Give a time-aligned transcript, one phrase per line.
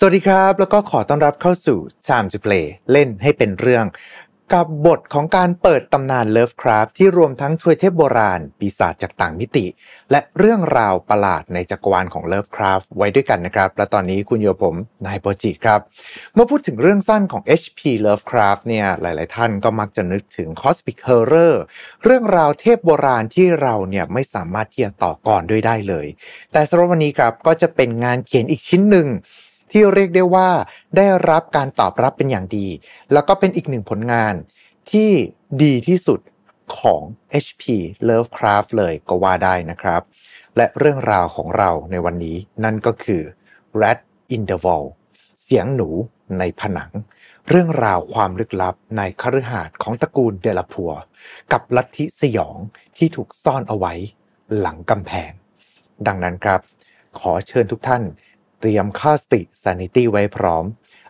[0.00, 3.84] สวัสดีครับ แล้วก็ขอต้อนรับเข้าสู่ Time to Play เล่นให้เป็นเรื่อง
[4.52, 9.66] กับบทของการเปิดตำนานเลิฟคราฟที่รวมทั้งทวยเทพโบราณ ปีศาจจากต่างมิติ
[10.10, 14.76] และเรื่องราวประหลาดในจักรวาลของเลิฟคราฟไว้ด้วยกันนะครับ และตอนนี้คุณโยผม
[15.06, 15.80] นายโปจิครับ
[16.34, 21.54] เมื่อพูดถึงเรื่องสั้นของ HP Lovecraft เนี่ยหลาย ๆ ท่านก็มักจะนึกถึง Cosmic Horror
[22.04, 26.06] เรื่องราวเทพโบราณที่เราเนี่ยไม่สามารถที่จะต่อกรด้วยได้เลย
[26.52, 29.08] แต่สำหรับวันนี้ครับก็จะเป็นงานเขียนอีกชิ้นหนึ่ง
[29.72, 30.50] ที่เรียกได้ว่า
[30.96, 32.66] ได้รับการตอบรับเป็นอย่างดี
[33.12, 34.34] แล้วก็เป็นอีกหนึ่งผลงาน
[34.90, 35.10] ที่
[35.62, 36.20] ดีที่สุด
[36.78, 37.02] ของ
[37.44, 37.62] HP
[38.08, 40.02] Lovecraft เลยก็ว่าได้นะครับ
[40.56, 43.22] และเรื่องราวของเราในวันนี้นั่นก็คือ
[43.80, 43.98] Rat
[44.34, 44.86] in the Wall
[45.42, 45.88] เสียงหนู
[46.38, 46.90] ในผนัง
[47.48, 50.92] เรื่องราวความลึกลับในคฤหาสน์ของตระกูลเดลพัว
[51.52, 52.56] กับลัทธิสยอง
[52.96, 53.94] ที่ถูกซ่อนเอาไว้
[54.58, 55.32] หลังกำแพง
[56.06, 56.60] ดังนั้นครับ
[57.18, 58.02] ขอเชิญทุกท่าน
[58.60, 60.64] เตรียมค่าสติ sanity ไว้พร้อม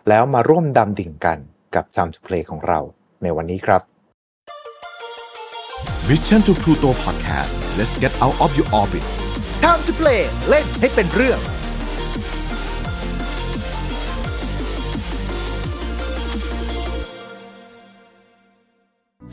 [0.09, 1.37] แล้วมาร่วมดำดิ่งกัน
[1.75, 2.79] กับ Time to Play ของเรา
[3.23, 3.81] ในวันนี้ครับ
[6.07, 9.05] Mission to Pluto Podcast let's get out of your orbit
[9.63, 11.39] Time to Play เล่นให้เป็นเรื่อง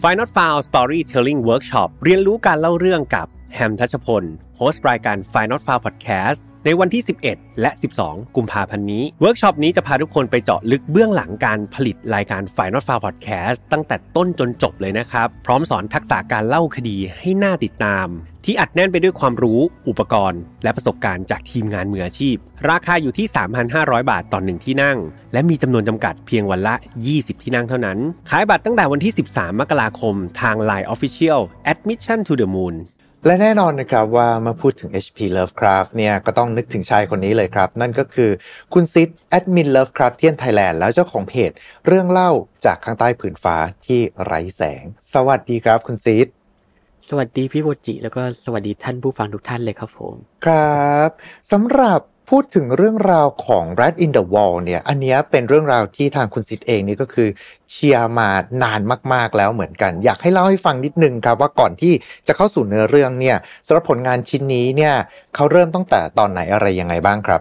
[0.03, 4.25] Final File Storytelling Workshop เรียนรู้การเล่าเรื่องกับ แฮมทัชพล
[4.57, 7.71] host รายการ Final File Podcast ในวันที่ 11 และ
[8.03, 18.07] 12 กุมภาพันธ์นี้ เวิร์กช็อปนี้จะพาทุกคนไปเจาะลึกเบื้องหลังการผลิตรายการ Final File Podcast ตั้งแต่ต้นจนจบเลยนะครับ พร้อมสอนทักษะการเล่าคดีให้น่าติดตาม
[18.45, 22.37] ที่อัดแน่นไปด้วยความรู้อุปกรณ์ และประสบการณ์จากทีมงานมืออาชีพ
[22.69, 23.27] ราคาอยู่ที่
[23.69, 24.99] 3,500 บาทต่อหนึ่งที่นั่ง
[25.33, 26.75] และมีจำนวนจำกัดเพียงวันละ
[27.09, 27.99] 20 ที่นั่งเท่านั้น
[28.31, 31.41] ขายบัตรตั้งแต่วันที่ 13 มกราคมทาง Line Official
[31.73, 32.77] Admission to the Moon
[33.25, 38.31] และแน่นอนนะครับว่าเมื่อพูดถึง HP Lovecraft เนี่ยก็ต้องนึกถึงชายคนนี้เลยครับ นั่นก็คือ
[38.75, 41.51] คุณซิดแอดมิน Lovecraftian Thailand แล้วเจ้าของเพจ
[41.87, 42.31] เรื่องเล่า
[42.65, 43.57] จากข้างใต้ผืนฟ้า
[43.87, 46.27] ที่ไร้แสง สวัสดีครับคุณซิด
[47.09, 50.15] สวัสดีพี่โบจิ แล้วก็สวัสดีท่านผู้ฟังทุกท่านเลยครับผม
[50.47, 51.11] ครับ
[51.53, 52.01] สำหรับ
[52.33, 57.29] พูดถึงเรื่องราวของ Rat in the Wall เนี่ย อันเนี้ยเป็นเรื่องราวที่ทางคุณซิดเองนี่ก็คือ
[57.71, 58.29] เชียร์มา
[58.63, 58.81] นาน
[59.13, 61.93] มาก ๆ แล้วเหมือนกัน อยากให้เล่าให้ฟังนิดนึงครับว่าก่อนที่
[62.27, 64.95] จะเข้าสู่เนื้อเรื่องเนี่ยสำหรับผลงานชิ้นนี้เนี่ย
[65.35, 67.41] เขาเริ่มตั้งแต่ตอนไหนอะไรยังไงบ้างครับ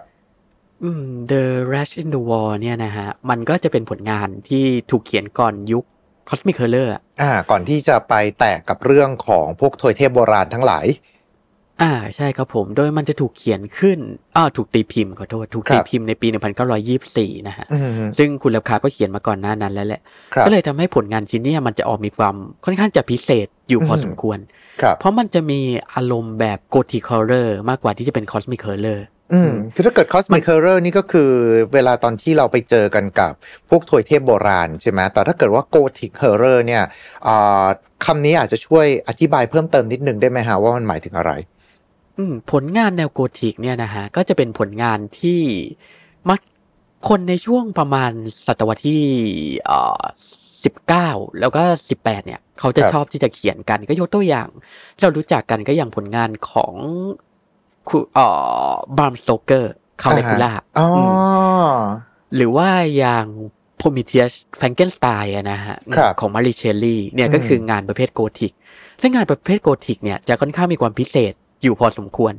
[0.82, 1.42] อืม The
[1.72, 5.84] Rush in the Wall เนี่ยนะฮะ มันก็จะเป็นผลงานที่ถูกเขียนก่อนยุค
[6.28, 10.86] Cosmic Horror อะอ่า ก่อนที่จะไปแตกกับเรื่องของพวกทวยเทพโบราณทั้งหลาย
[11.82, 13.98] อ่าใช่ครับผมโดยมันจะถูกเขียนขึ้น
[14.36, 16.28] อ้าวถูกตีพิมพ์ขอโทษถูกตีครับพิมพ์ในปี
[16.86, 20.00] 1924 นะฮะอืมซึ่งคุณเลบคาร์ก็เขียนมาก่อนหน้านั้นแล้วแหละ
[20.34, 22.34] ครับก็เลยทำให้ผลงานชิ้นเนี้มันจะออกมีความ
[22.64, 24.38] ค่อนข้างจะพิเศษอยู่พออมสมควร
[24.82, 25.60] ครับเพราะมันจะมี
[25.94, 29.00] อารมณ์แบบ Gothic Horror มากกว่าที่จะเป็น Cosmic Horror
[29.32, 31.30] อืมคือถ้าเกิด Cosmic Horror นี่ก็คือ
[31.74, 33.32] เวลาตอนที่เราไปเจอกันกับ
[33.70, 36.82] พวกถวยเทพโบราณใช่ไหมแต่ถ้าเกิดว่า Gothic Horror เนี่ย
[37.26, 37.64] อ่า
[38.06, 41.55] คำนี้อาจจะช่วยอธิบายเพิ่มเติมนิดนึงได้ไหมฮะว่ามันหมายถึงอะไรอืม
[42.52, 45.40] ผลงานแนวโกธิกเนี่ยนะฮะก็จะเป็นผลงานที่
[46.28, 46.40] มัก
[47.08, 48.12] คนในช่วงประมาณ
[48.46, 49.02] ศตวรรษที่
[49.66, 50.02] เอ่อ
[50.64, 51.08] สิบเก้า
[51.40, 54.48] แล้วก็สิบแปดเนี่ย เขาจะครับชอบที่จะเขียนกันก็ยกตัวอย่าง
[54.94, 56.74] ที่เรารู้จักกันก็อย่างผลงานของ
[57.88, 58.26] คุเอ่
[58.70, 59.72] อบรามสโตเกอร์
[60.02, 61.78] แดรกคูล่าอ๋ออ
[62.36, 63.26] หรือว่าอย่าง
[63.76, 68.52] โพรมีเทียสแฟรงเกนสไตน์นะฮะครับของแมรี่เชลลีย์เนี่ยอืมก็คืองานประเภทโกธิก
[69.00, 72.32] ซึ่งงานประเภทโกธิกเนี่ยจะค่อนข้างมีความพิเศษ อยู่พอสมควร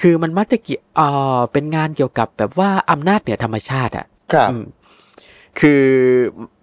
[0.00, 1.06] คือมันมักจะเกี่ยวเอ่
[1.36, 4.64] อเป็นงานเกี่ยวกับแบบว่าอำนาจเหนือธรรมชาติอะ ครับอืม
[5.60, 5.84] คือ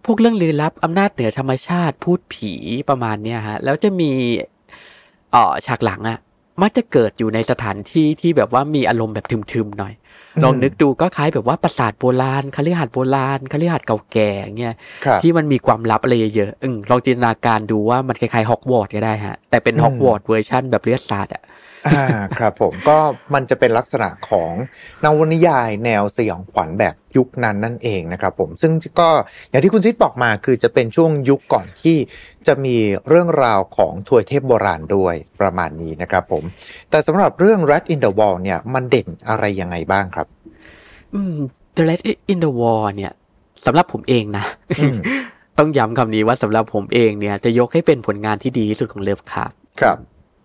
[0.05, 2.53] พวกเรื่องลี้ลับอำนาจเหนือธรรมชาติภูตผี
[2.89, 4.11] ประมาณเนี้ยฮะ แล้วจะมี
[5.31, 6.19] เอ่อฉากหลังอะ
[6.61, 9.93] มักจะเกิดอยู่ในสถานที่ที่แบบว่ามีอารมณ์แบบทึมๆหน่อย
[10.35, 14.29] อืมลองนึกดูก็คล้ายแบบว่าปราสาทโบราณคฤหาสน์โบราณคฤหาสน์เก่าแก่
[14.59, 21.43] เงี้ยครับที่มันมีความลับอะไรเยอะๆอืมลองจินตนาการดูว่ามันคล้ายๆฮอกวอตส์ก็ได้ฮะ แต่เป็นอืมฮอกวอตส์เวอร์ชันแบบเลือดสาดอะ
[21.87, 22.05] อ่า
[22.39, 22.97] ครับผมก็
[23.33, 24.53] มันจะเป็นลักษณะของ
[25.03, 29.09] นวนิยายแนวสยองขวัญแบบยุคนั้นนั่นเองนะครับผมซึ่งก็
[29.49, 31.97] อย่างที่คุณซิดบอกมาคือจะเป็นช่วงยุคก่อนที่
[32.47, 32.75] จะมี
[33.07, 36.43] เรื่องราวของถวยเทพโบราณด้วยประมาณนี้นะครับผม
[36.89, 40.27] แต่สำหรับเรื่อง Rat in the Wall เนี่ยมันเด่นอะไรยังไงบ้างครับ
[41.13, 41.35] อืม
[41.77, 43.11] The Rat in the Wall เนี่ย
[43.65, 44.45] สำหรับผมเองนะ
[44.79, 44.97] อืม
[45.57, 49.97] ต้องย้ำคำนี้ว่าสำหรับผมเองเนี่ยจะยกให้เป็นผลงานที่ดีที่สุดของเลิฟคราฟต์ครับ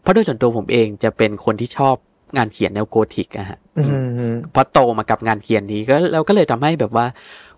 [0.02, 1.96] เพราะโดยส่วนตัวผมเองจะเป็นคนที่ชอบ
[2.36, 3.82] งานเขียนแนวโกธิกอะฮะอื
[4.32, 7.06] มเพราะโตมากับงานเขียนนี้ก็เราก็เลยทำให้แบบว่า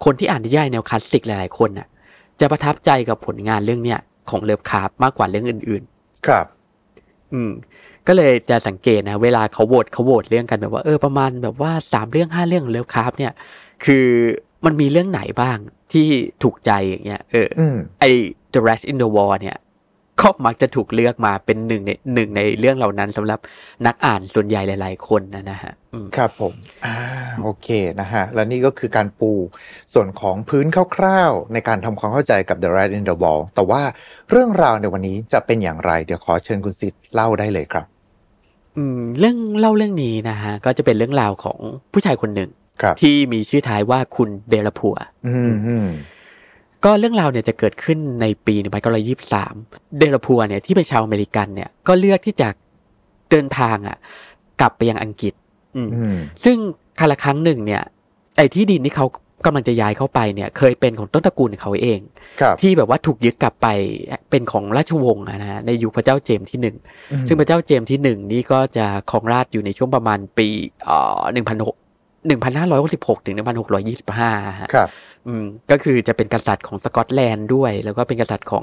[0.04, 1.86] คนที่อ่านนิยายแนวคลาสสิกหลาย ๆ คนน่ะ
[2.40, 4.00] จะประทับใจกับผลงานเรื่องเนี้ย
[4.30, 5.82] ของเลิฟคราฟต์มากกว่าเรื่องอื่น
[6.26, 7.50] ครับๆอืม
[8.06, 13.32] ก็เลยจะสังเกตนะ เวลาเขาโหวตเขาโหวตเรื่องกันแบบว่าเออประมาณแบบว่าสามเรื่องห้าเรื่องเลิฟคราฟต์เนี่ย
[13.84, 14.06] คือ
[14.64, 15.58] มันมีเรื่องไหนบ้าง
[15.92, 16.06] ที่
[16.42, 18.04] ถูกใจอย่างเงี้ยเอออืมไอ
[18.54, 19.56] The Rat in the Wall เนี่ย
[20.22, 23.38] ก็มักจะถูกเลือกมาเป็นหนึ่งในหนึ่งในเรื่องเหล่านั้นสำหรับ
[23.86, 26.52] นักอ่านส่วนใหญ่หลาย ๆ คนนะนะฮะอืมครับผม
[26.84, 26.96] อ่า
[27.42, 27.68] โอเค
[28.00, 29.32] นะฮะ และนี่ก็คือการปู
[29.94, 30.66] ส่วนของพื้น
[30.96, 33.82] คร่าวๆ ในการทำความเข้าใจกับ The Rat in the Wall แต่ว่า
[34.30, 37.86] เรื่องราวในวันนี้จะเป็นอย่างไร เดี๋ยวขอเชิญคุณซิดเล่าได้เลยครับ
[38.76, 41.58] อืม เรื่องเล่าเรื่องนี้นะฮะ ก็จะเป็นเรื่องราวของ
[41.92, 42.50] ผู้ชายคนหนึ่ง
[42.82, 44.96] ครับที่มีชื่อท้ายว่าคุณเดลาพัว
[45.26, 45.88] อืมอืม
[46.84, 48.54] ก็เรื่องราวเนี่ยจะเกิดขึ้นในปี
[49.26, 52.48] 1923 เดลาพัวเนี่ยที่เป็นชาวอเมริกันเนี่ยก็เลือกที่จะ
[53.30, 53.96] เดินทางอะ
[54.60, 55.34] กลับไปยังอังกฤษ
[55.76, 56.56] อืมอืมซึ่ง
[57.00, 57.82] คาละครั้งหนึ่งเนี่ย
[58.36, 59.06] ไอ้ที่ดินที่เขา
[59.46, 62.00] กำลังจะย้ายเข้าไปเนี่ย เคยเป็นของต้นตระกูลของเขาเอง
[62.40, 63.66] ครับที่แบบว่าถูกยึดกลับไป
[64.30, 66.76] เป็นของราชวงศ์อะนะฮะในยุคพระเจ้าเจมส์ที่หนึ่ง
[67.12, 70.48] อืมซึ่งพระเจ้าเจมส์ที่หนึ่งนี่ก็จะครองราชย์อยู่ในช่วงประมาณปี
[70.84, 71.76] เอ่อหนึ่งพันหก
[72.26, 74.30] หนึ่งพันห้าร้อยหกสิบหกถึงหนึ่งพันหกร้อยยี่สิบห้า
[74.60, 74.88] ฮะครับ
[75.28, 78.62] อืมก็คือจะเป็นกษัตริย์ของสกอตแลนด์ด้วย แล้วก็เป็นกษัตริย์ของ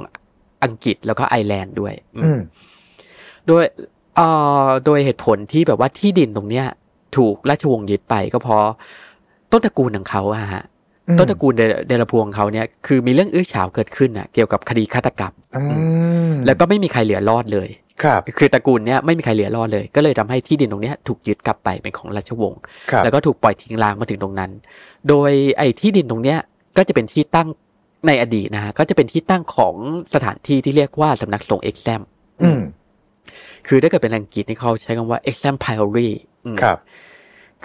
[0.64, 2.40] อังกฤษแล้วก็ไอร์แลนด์ด้วย อืมอืม
[3.48, 3.64] โดย
[4.16, 4.28] เอ่
[4.66, 6.66] อโดยเหตุผลที่แบบว่าที่ดินตรงเนี้ย
[7.18, 8.64] ถูกราชวงศ์ยึดไปก็เพราะ
[9.52, 10.64] ต้นตระกูลของเขาอะฮะ
[11.08, 15.64] อืมต้นตระกูลเดเดลาพวงเขาเนี่ยคือมีเรื่องอื้อฉาวเกิดขึ้นอะเกี่ยวกับคดีฆาตกรรมอื
[16.32, 17.70] มแล้วก็ไม่มีใครเหลือรอดเลย
[18.04, 22.62] ครับ คือตระกูลเนี้ยไม่มีใครเหลือรอดเลย ก็เลยทำให้ที่ดินตรงเนี้ยถูกยึดกลับไปเป็นของราชวงศ์
[22.92, 24.52] ครับแล้วก็ถูกปล่อยทิ้งร้างมาถึงตรงนั้น
[25.10, 26.40] โดยไอ้ที่ดินตรงเนี้ย
[26.80, 27.48] ก็จะเป็นที่ตั้ง
[28.08, 29.76] ในอดีตนะฮะก็จะเป็นที่ตั้งของ
[30.14, 32.02] สถานที่ที่เรียกว่าสำนักสงฆ์เอ็กแซม
[32.42, 32.62] อืม
[33.68, 36.10] คือถ้าเกิดเป็นอังกฤษนี่เขาใช้คำว่า exam priory
[36.46, 36.78] อืมครับ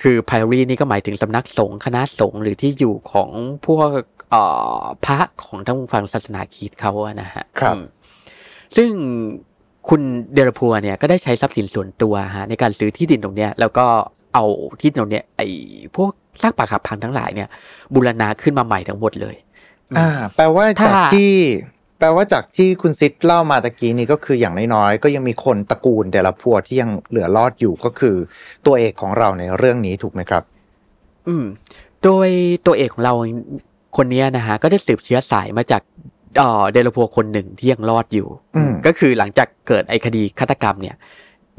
[0.01, 3.31] คือ priory นี่ก็หมายถึงสำนักสงฆ์คณะสงฆ์หรือที่อยู่ของ
[3.67, 3.91] พวก
[4.31, 4.43] เอ่
[4.81, 7.85] อพระของทางฝั่งศาสนาคริสต์เขาอะนะฮะครับอืม
[8.77, 8.91] ซึ่ง
[9.89, 10.03] คุณ
[10.35, 13.87] เดลพัวเนี่ยก็ได้ใช้ทรัพย์สินส่วนตัวฮะในการซื้อที่ดินตรงเนี้ย แล้วก็
[14.35, 14.45] เอา
[14.81, 15.49] ที่ดินตรงเนี้ยไอ้
[15.97, 16.11] พวก
[16.43, 17.49] ซากปรักหักพังทั้งหลายเนี่ย
[17.95, 19.37] บูรณาขึ้นมาใหม่ทั้งหมดเลย
[19.99, 21.33] อ่า แปลว่าถ้าจากที่
[21.99, 28.17] แปลว่าจากที่คุณซิดเล่ามาตะกี้นี้ก็คืออย่างน้อยๆก็ยังมีคนตระกูลเดลาพัวที่ยังเหลือรอดอยู่ก็คือ
[28.67, 30.43] ตัวเอกของเราในเรื่องนี้ถูกไหมครับ
[31.29, 31.45] อืม
[32.05, 32.29] โดย
[32.67, 33.15] ตัวเอกของเรา
[33.97, 35.83] คนเนี้ยนะฮะก็ได้สืบเชื้อสายมาจาก
[36.39, 40.97] เอ่อเดลโพัวคนหนึ่งที่ยังรอดอยู่อืมก็คือหลังจากเกิดไอ้คดีฆาตกรรมเนี่ย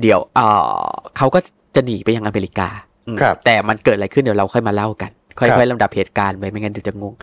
[0.01, 0.47] เดี๋ยวเอ่
[0.85, 1.39] อเขาก็
[1.75, 2.69] จะหนีไปยังอเมริกา
[3.07, 7.13] อืมครับแต่มันเกิดอะไรขึ้นเดี๋ยวเราค่อยมาเล่ากัน ค่ครัอยบๆลำดับเหตุการณ์ไปไม่งั้นเดี๋ยวจะงง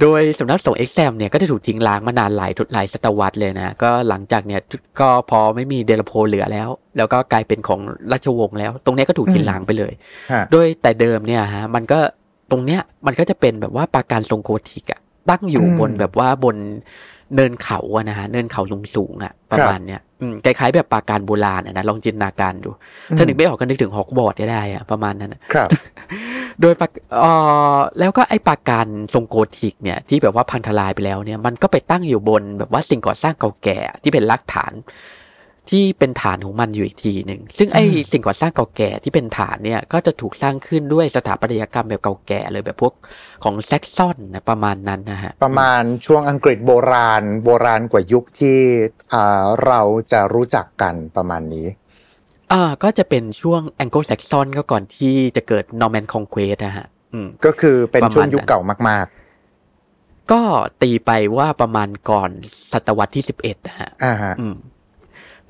[0.00, 4.60] โดยสำนักสงฆ์เอ็กแซมเนี่ยก็ได้ถูกทิ้งล้างมานานหลายหลายศตวรรษเลยนะ ก็หลังจากเนี่ย
[5.00, 7.80] ก็พอไม่มีเดลโพเหลือแล้ว แล้วก็กลายเป็นของ
[8.12, 9.92] ราชวงศ์แล้ว ตรงเนี้ยก็ถูกทิ้งล้างไปเลย
[10.32, 11.98] ฮะโดยแต่เดิมเนี่ยฮะมันก็
[12.50, 15.00] ตรงเนี้ยมันก็จะเป็นแบบว่าปราการทรงโกธิกอะ
[15.30, 16.56] ตั้งอยู่อืมบนแบบว่าบน
[17.34, 20.05] เนินเขาอะนะฮะเนินเขาสูงสูงๆอะประมาณเนี้ยอืม
[20.44, 22.70] คล้ายๆแบบปราการโบราณอะนะลองจินตนาการดู
[23.16, 25.68] ถ้านึกไม่ออกก็นึกถึงฮอกวอตส์ได้อะประมาณนั้นอะครับ
[26.60, 26.88] โดยปรา
[27.20, 27.32] เอ่
[27.76, 34.72] อแล้วก็ไอ้ปราการทรงโกธิกเนี่ย ที่แบบว่าพังทลายไปแล้วเนี่ย มันก็ไปตั้งอยู่บนแบบว่าสิ่งก่อสร้างเก่าแก่ที่เป็นรากฐาน
[35.70, 42.92] ที่เป็นฐานของมันอยู่อีกทีหนึ่ง ซึ่งไอ้อืมสิ่งก่อสร้างเก่าแก่ที่เป็นฐานเนี่ย ก็จะถูกสร้างขึ้นด้วยสถาปัตยกรรมแบบเก่าแก่เลยแบบพวก
[43.44, 48.58] ของแซกซอนนะประมาณนั้นนะฮะ ประมาณช่วงอังกฤษโบราณ โบราณกว่ายุคที่
[49.14, 49.80] อ่าเรา
[50.12, 51.66] จะรู้จักกันประมาณนี้
[52.52, 58.60] อ่าก็จะเป็นช่วงแองโกลแซกซอนก็ก่อนที่จะเกิด Norman Conquest นะฮะอืมก็คือเป็นประมาณช่วงยุคนั้นเก่า
[58.90, 59.06] มาก
[60.32, 60.42] ก็
[60.82, 62.30] ตีไปว่าประมาณก่อน
[62.72, 64.56] ศตวรรษที่สิบเอ็ดนะฮะๆอ่าฮะอืม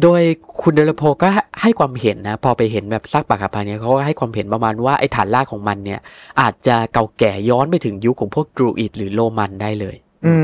[0.03, 0.23] โดย
[0.63, 1.29] คุณเดลโพก็
[1.63, 6.01] ให้ความเห็นนะ พอไปเห็นแบบซากปรักหักพังเนี่ยเขาก็ให้ความเห็นประมาณว่าไอ้ฐานรากของมันเนี่ย
[6.41, 10.35] อาจจะเก่าแก่ย้อนไปถึงยุคของพวกดรูอิดหรือโรมันได้เลย อื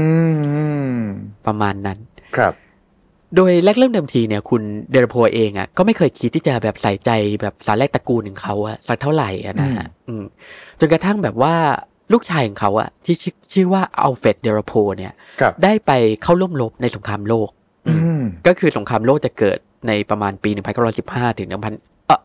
[0.94, 0.98] ม
[1.46, 1.98] ประมาณนั้น
[2.36, 2.54] ครับ
[3.36, 7.10] โดยแรกเริ่มเดิมทีเนี่ย คุณเดลโพเองอะก็ไม่เคยคิดที่จะแบบใส่ใจ
[7.42, 10.24] แบบสารแรกตระกูลของเขาอะสักเท่าไหร่อะนะฮะอืม
[10.80, 11.54] จนกระทั่งแบบว่า
[12.12, 15.90] ลูกชายของเขาอะที่ชื่อชื่อว่าอัลเฟรดเดลโพเนี่ยครับได้ไป
[16.22, 17.60] เข้าร่วมรบในสงครามโลกอืม
[18.46, 19.58] ก็คือสงครามโลกจะเกิด
[19.88, 20.50] ในประมาณปี
[20.94, 22.20] 1915 ถึง 1,000เอ่อ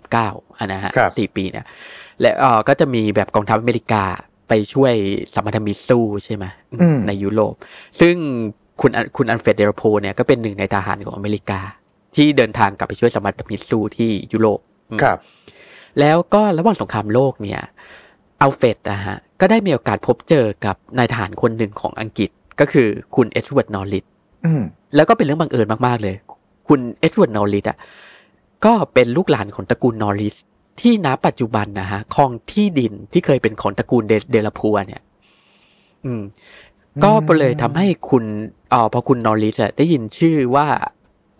[0.00, 1.66] 1919อะนะฮะครับสี่ปีเนี่ย
[2.20, 4.04] และเอ่อก็จะมีแบบกองทัพอเมริกา
[4.48, 4.92] ไปช่วย
[5.34, 6.44] สัมพันธมิตรสู้ใช่ไหม
[6.80, 7.54] อืมในยุโรป
[8.00, 8.14] ซึ่ง
[8.80, 11.60] คุณอัลคุณอัลเฟรดเดลโพเนี่ยก็เป็นหนึ่งในทหารของอเมริกา
[12.16, 14.60] ที่เดินทางกลับไปช่วยสัมพันธมิตรสู้ที่ยุโรป
[14.90, 15.18] อืมครับ
[16.00, 17.60] แล้วก็ระหว่างสงครามโลกเนี่ย
[18.40, 24.13] อัลเฟรดนะฮะก็ได้มีโอกาสพบเจอกับนายทหารคนหนึ่งของอังกฤษก็คือคุณเอ็ดเวิร์ดนอริสอืม
[24.96, 26.14] แล้วก็เป็นเรื่องบังเอิญมากๆเลย
[26.68, 27.78] คุณเอ็ดเวิร์ดนอริสอะ
[28.64, 30.36] ก็เป็นลูกหลานของตระกูลนอริส
[30.80, 35.02] ที่ณปัจจุบันนะฮะครองที่ดินที่เคยเป็นของตระกูลเดเดลาพัวเนี่ย
[36.04, 36.22] อืม
[37.04, 38.24] ก็เลยทำให้คุณ
[38.70, 40.66] เอ่อพอคุณนอริสอะได้ยินชื่อว่า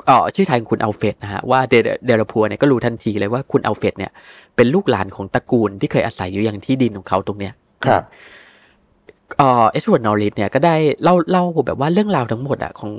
[0.06, 1.74] เอ่อชื่อท้ายของคุณอัลเฟรดนะฮะว่าเด
[2.06, 4.12] เดลาพัวเนี่ยก็รู้ทันทีเลยว่าคุณอัลเฟรดเนี่ย
[4.56, 7.52] เป็นลูกหลานของตระกูลที่เคยอาศัยอยู่อย่างที่ดินของเขาตรงเนี้ย
[7.84, 8.02] ครับ
[9.38, 12.92] เอ่อเอ็ดเวิร์ดนอริสเนี่ยก็ได้เล่าเล่าแบบว่าเรื่องราวทั้งหมดอะของ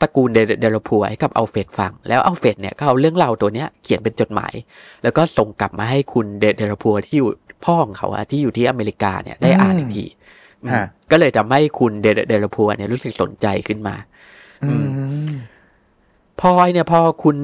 [0.00, 4.52] ตระกูลเดเดลพัวให้กับอัลเฟรดฟัง แล้วอัลเฟรดเนี่ยก็เอาเรื่องราวตัวเนี้ยเขียนเป็นจดหมาย
[5.02, 7.30] แล้วก็ส่งกลับมาให้คุณเดเดลพัวที่อยู่
[7.64, 10.04] พ่อของเขาอะที่อยู่ที่อเมริกาเนี่ยได้อ่านอีกที
[10.62, 13.94] อืมฮะก็เลยทำให้คุณเดเดลพัวเนี่ยรู้สึกสนใจขึ้นมา
[14.64, 15.32] อืม
[16.40, 17.36] พอเนี่ยพอคุณ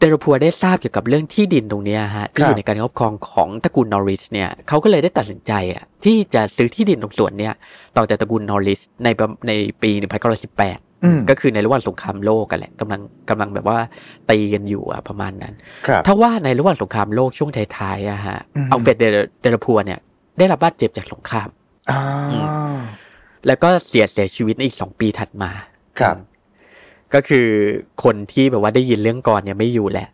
[0.00, 7.54] เดลพัวได้ทราบเกี่ยวกับเรื่องที่ดินตรงเนี้ยฮะที่อยู่ในการครอบครองของตระกูลนอริสเนี่ยเขาก็เลยได้ตัดสินใจอะที่จะซื้อที่ดินตรงส่วนเนี้ย
[7.96, 9.52] ต่อจากตระกูลนอริสในประใน
[9.82, 9.90] ปี
[10.46, 13.78] 1918อืมก็คือในระหว่างสงครามโลกกันแหละกำลังกำลังแบบว่า
[14.30, 15.54] ตีกันอยู่อะประมาณนั้น
[15.86, 19.98] ครับถ้าว่าในระหว่างสงครามโลกช่วงท้ายๆอะฮะอืมอัลเฟรดเดลเดลพัวเนี่ย
[20.38, 21.48] ได้รับบาดเจ็บจากสงคราม
[21.90, 22.02] อ่า
[23.46, 25.50] แล้วก็เสียเสียชีวิตในอีกสองปีถัดมา
[25.98, 26.16] ครับ
[27.14, 27.46] ก็คือ
[28.04, 30.08] คนที่แบบว่าได้ยินเรื่องก่อนเนี่ยไม่อยู่แหละ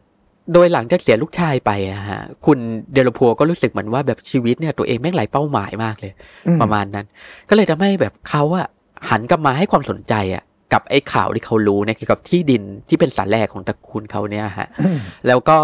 [0.53, 2.59] โดยหลังจากเสียลูกชายไปอะฮะ คุณ
[2.93, 6.13] เดลพัวก็รู้สึกเหมือนว่าแบบชีวิตเนี่ยตัวเองแม่งไรเป้าหมายมากเลย
[6.47, 7.07] อืมประมาณนั้น
[7.49, 8.67] ก็เลยทำให้แบบเขาอะ
[9.11, 15.57] หันกลับมาให้ความสนใจอะกับไอ้ข่าวที่เขารู้เนี่ยเกี่ยวกับที่ดินที่เป็นสารแรกของตระกูลเขาเนี่ยฮะอืมแล้วก็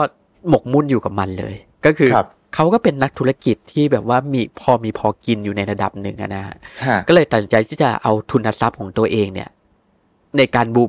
[0.49, 1.55] หมกมุ่นอยู่กับมันเลย
[1.87, 9.49] ก็คือครับเขาก็เป็นนักธุรกิจที่แบบว่ามีพอมีพอกินอยู่ในระดับหนึ่งอะนะฮะฮะ ก็เลยตัดสินใจที่จะเอาทุนทรัพย์ของตัวเองเนี่ย
[10.39, 10.85] ในการบู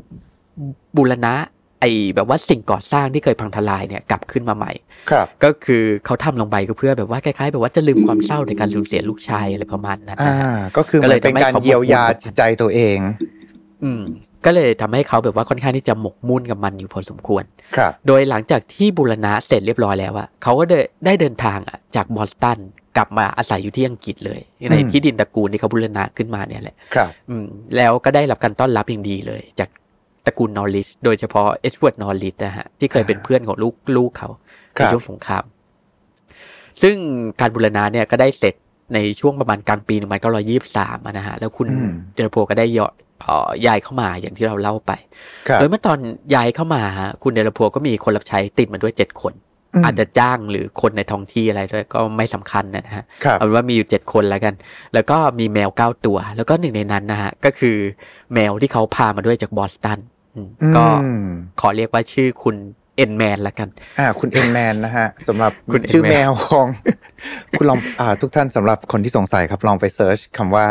[0.97, 1.35] บูรณะ
[1.81, 4.71] ไอแบบว่าสิ่งก่อสร้างที่เคยพังทลายเนี่ยกลับขึ้นมาใหม่
[5.11, 12.97] ครับ ก็คือเขาทำลงไปก็เพื่อแบบว่าคล้ายๆ แบบว่าจะลืมความเศร้าในการสูญเสียลูกชายอะไรประมาณนั้นอ่านะฮะก็คือก็มันเลยเป็นทำให้การเขาเยียวยาหมกมุ่นกับจิตใจตัวเอง
[13.83, 14.03] อืม
[14.45, 17.43] ก็เลยทำให้เขาแบบว่าค่อนข้างที่จะหมกมุ่นกับมันอยู่พอสมควร
[17.77, 22.59] ครับ โดยหลังจากที่บูรณะเสร็จเรียบร้อยแล้วอะเขาก็ได้ได้เดินทางอะจากบอสตัน
[22.97, 24.39] กลับมาอาศัยอยู่ที่อังกฤษเลย
[24.71, 27.45] ในอืมที่ดินตระกูลที่เขาบูรณะขึ้นมาเนี่ยแหละ ครับ อืม
[27.77, 29.69] แล้วก็ได้รับการต้อนรับอย่างดีเลย จาก
[30.25, 34.29] ตระกูลนอริสโดยเฉพาะเอ็ดเวิร์ดนอริสนะฮะที่เคยเป็นเพื่อนของลูกลูกเขา
[34.77, 35.43] คในรับช่วงสงคราม
[36.81, 36.95] ซึ่ง
[37.39, 38.55] การบูรณะเนี่ยก็ได้เสร็จ
[38.93, 39.95] ในช่วงประมาณกลางปี
[40.51, 42.87] 1923อะนะฮะแล้วคุณอืมเดลโพก็ได้ยอ
[43.21, 44.91] เอ่อย้ายเข้ามาอย่างที่เราเล่าไป
[45.47, 45.97] ครับโดยเมื่อตอน
[46.35, 49.33] ย้ายเข้ามาฮะคุณเดลพัวก็มีคนรับใช้ติดมาด้วยเจ็ดคน
[49.79, 54.53] มอาจจะจ้างหรือคนในท้องที่อะไรด้วยก็ไม่สำคัญนะฮะครับเอาเป็นว่ามีอยู่เจ็ดคนแล้วกัน
[54.93, 57.77] แล้วก็มีแมวเก้าตัว แล้วก็หนึ่งในนั้นนะฮะก็คือ
[58.33, 60.12] แมวที่เขาพามาด้วยจากบอสตันอืม
[60.75, 61.27] ก็อืม
[61.61, 62.57] ขอเรียกว่าชื่อคุณ
[62.97, 66.67] N-Man ละกัน อ่า คุณ N-Man นะฮะสำหรับคุณชื่อ N-Man แมวของ
[67.57, 70.67] คุณลองอ่าทุกท่านสำหรับคนที่สงสัยครับลองไป search คำว่า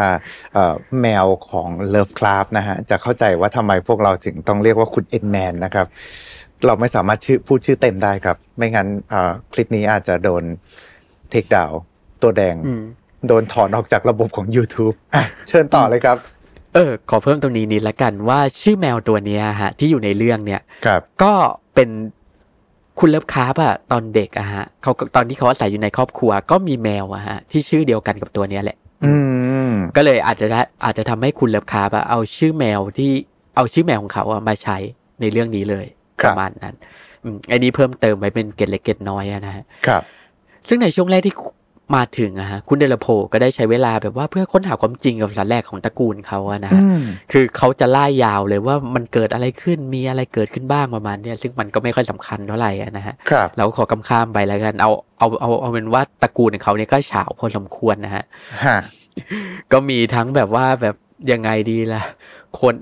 [0.55, 5.87] เอ่อแมวของเลิฟคราฟต์นะฮะ จะเข้าใจว่าทำไมพวกเราถึงต้องเรียกว่าคุณ N-Man นะครับ
[6.67, 10.43] เราไม่สามารถชื่อพูดชื่อเต็มได้ครับ ไม่งั้นอ่าคลิปนี้อาจจะโดน
[11.31, 11.71] takedown
[12.23, 12.83] ตัวแดงอืม
[13.29, 16.19] โดนถอนออกจากระบบของ YouTube อะเชิญต่อเลยครับ
[16.75, 21.33] เออ ขอเพิ่มตรงนี้นิดละกันว่าชื่อแมวตัวเนี้ยฮะ ที่อยู่ในเรื่องเนี่ยครับก็
[21.75, 21.89] เป็น
[22.99, 29.13] คุณเลิฟคราฟต์อะตอนเด็กอะฮะเขาก็ตอนที่เขาอาศัยอยู่ในครอบครัว ก็มีแมวอะฮะที่ชื่อเดียวกันกับตัวเนี้ยแหละ อื
[29.71, 33.11] มก็เลยอาจจะได้อาจจะทำให้คุณเลิฟคราฟต์อะเอาชื่อแมวที่
[33.57, 34.77] เอาชื่อแมวของเขาอะมาใช้
[35.21, 35.87] ในเรื่องนี้เลย
[36.21, 36.75] ครับระมาณนั้น
[37.23, 40.03] อืมอันนี้เพิ่มเติมไว้เป็นเกร็ดเล็กเกร็ดน้อยอะนะฮะครับ
[40.69, 41.35] ซึ่งในช่วงแรกที่
[41.95, 58.25] มาถึงอะฮะคุณเดลโพก็ได้ใช้เวลาแบบว่าเพื่อค้นหาความจริงกับสารแรกของตระกูลเขาอะนะฮะอืมคือเขาจะไล่ยาวเลยว่ามันเกิดอะไรขึ้นมีอะไรเกิดขึ้นบ้างประมาณเนี้ยซึ่งมันก็ไม่ค่อยสำคัญเท่าไหร่อะนะฮะครับเราขอกำข้ามไปแล้วกันเอาเอาเอาเอาเป็นว่าตระกูลของเขาเนี่ยก็เฉาวพอสมควรนะฮะ
[58.65, 58.79] ฮะ
[59.73, 60.95] ก็มีทั้งแบบว่าแบบ
[61.33, 62.03] ยังไงดีล่ะ
[62.61, 62.75] คน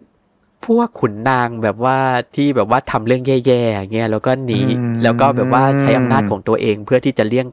[0.66, 1.99] พวกขุนนางแบบว่า
[2.37, 7.47] ที่แบบว่าทำเรื่องแย่ๆอย่างเงี้ยแล้วก็หนีอืมแล้วก็แบบว่าใช้อำนาจของตัวเองเพื่อที่จะเลี่ยง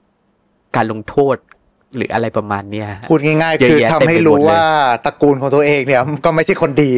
[0.77, 1.35] การลงโทษ
[1.95, 4.65] หรืออะไรประมาณเนี้ยฮะพูดง่ายๆเยอะคือแยะทำเต็มไปให้หมรู้ดเลยว่า
[5.05, 6.91] ตระกูลของตัวเองเนี่ย ก็ไม่ใช่คนดี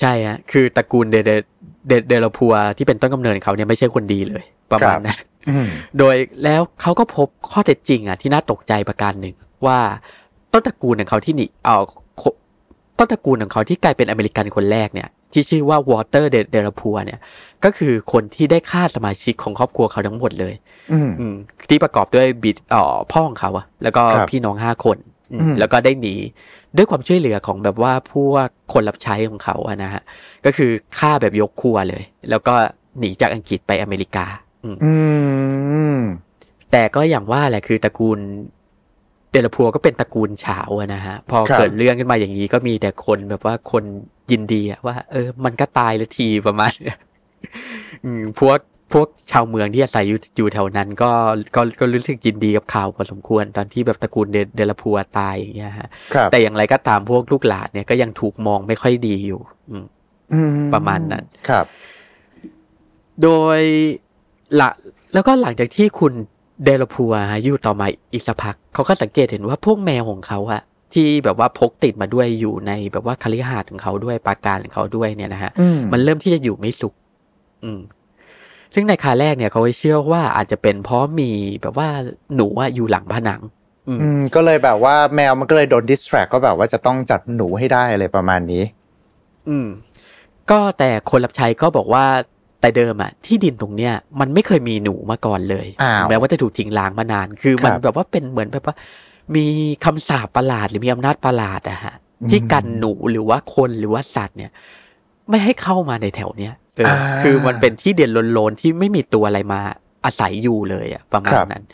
[0.00, 1.30] ใช่ฮะคือตระกูลเดเด
[1.88, 5.18] เดเดลพัวที่เป็นต้นกำเนิดเขาเนี่ยไม่ใช่คนดีเลย ประมาณนั้น
[5.48, 5.66] อืม
[5.98, 9.34] โดยแล้วเขาก็พบข้อเท็จจริงอะที่น่าตกใจประการหนึ่ง
[9.66, 9.78] ว่า
[10.52, 11.82] ต้นตระกูลของเขาที่หนีเออ
[12.18, 12.22] โค
[12.98, 17.20] ต้นตระกูลของเขาที่กลายเป็นอเมริกันคนแรกเนี่ย ที่ชื่อว่า Walter de la Poer เนี่ย
[17.64, 20.54] ก็คือคนที่ได้ฆ่าสมาชิกของครอบครัวเขาทั้งหมดเลย
[20.92, 21.36] อืมอืม
[21.68, 24.96] ที่ประกอบด้วยบิดเอ่อพ่อของเขาอะแล้วก็ครับพี่น้องห้าคน
[25.32, 26.14] อืมอืมแล้วก็ได้หนี
[26.76, 30.02] ด้วยความช่วยเหลือของแบบว่าพวกคนรับใช้ของเขาอะนะฮะ
[30.44, 32.54] ก็คือฆ่าแบบยกครัวเลย แล้วก็
[32.98, 34.26] หนีจากอังกฤษไปอเมริกา
[34.64, 34.94] อืมอื
[35.98, 36.00] ม
[36.72, 38.18] แต่ก็อย่างว่าแหละคือตระกูล
[39.30, 43.84] เดลพัวก็เป็นตระกูลเฉาวอะนะฮะ พอครับเกิดเรื่องขึ้นมาอย่างนี้ก็มีแต่คนแบบว่าคน
[44.32, 46.98] ยินดีอะว่า เออ มันก็ตายละทีประมาณเนี้ย
[48.04, 48.58] อืมพวก
[48.92, 51.10] พวกชาวเมืองที่อาศัยอยู่อยู่แถวนั้น ก็
[51.54, 59.40] ก็ก็รู้สึกยินดีกับข่าวพอสมควร ตอนที่แบบตระกูลเดเดลพัวตายอย่างเงี้ยฮะครับแต่อย่างไรก็ตามพวกลูกหลานเนี่ยก็ยังถูกมองไม่ค่อยดีอยู่
[59.70, 59.86] อืม
[60.32, 60.40] อื
[60.74, 61.64] ประมาณนั้นครับ
[63.22, 63.28] โด
[63.58, 63.60] ย
[64.60, 64.70] ละ
[65.14, 66.12] แล้วก็หลังจากที่คุณ
[66.64, 70.62] เดลพัวฮะอยู่ต่อมาอีกสักพักเขาก็สังเกตเห็นว่าพวกแมวของเขาอะ
[70.94, 76.94] ที่แบบว่าพกติดมาด้วยอยู่ในแบบว่าคฤหาสน์ของเขาด้วยปราการของเขาด้วยเนี่ยนะฮะอืมมันเริ่มที่จะอยู่ไม่สุข
[77.64, 77.80] อืม
[78.74, 81.30] ซึ่งในคาแรกเนี่ยเขาเชื่อว่าอาจจะเป็นเพราะมี
[81.62, 81.88] แบบว่า
[82.36, 83.40] หนูอะอยู่หลังผนัง
[83.88, 88.62] อืมอืม ก็เลยแบบว่าแมวมันก็เลยโดนดิสแทรกก็แบบว่าจะต้องจัดหนูให้ได้อะไรประมาณนี้
[89.48, 89.68] อืม
[90.50, 92.04] ก็แต่คนรับใช้ก็บอกว่า
[92.60, 98.74] แต่เดิมอะที่ดินตรงเนี้ยมันไม่เคยมีหนูมาก่อนเลยอ้าวถึงแม้ว่าจะถูกทิ้งล้างมานาน คือมันครับแบบว่าเป็นเหมือนแบบว่า
[99.36, 99.46] มี
[99.84, 101.94] คำสาปประหลาด หรือมีอำนาจประหลาดอะฮะ
[102.30, 104.50] ที่กันหนูหรือว่าคนหรือว่าสัตว์เนี่ย
[105.28, 109.60] ไม่ให้เข้ามาในแถวเนี้ยเอออาคือมันเป็นที่เด่นโลนๆที่ไม่มีตัวอะไรมา
[110.04, 111.64] อาศัยอยู่เลยอะประมาณครับนั้น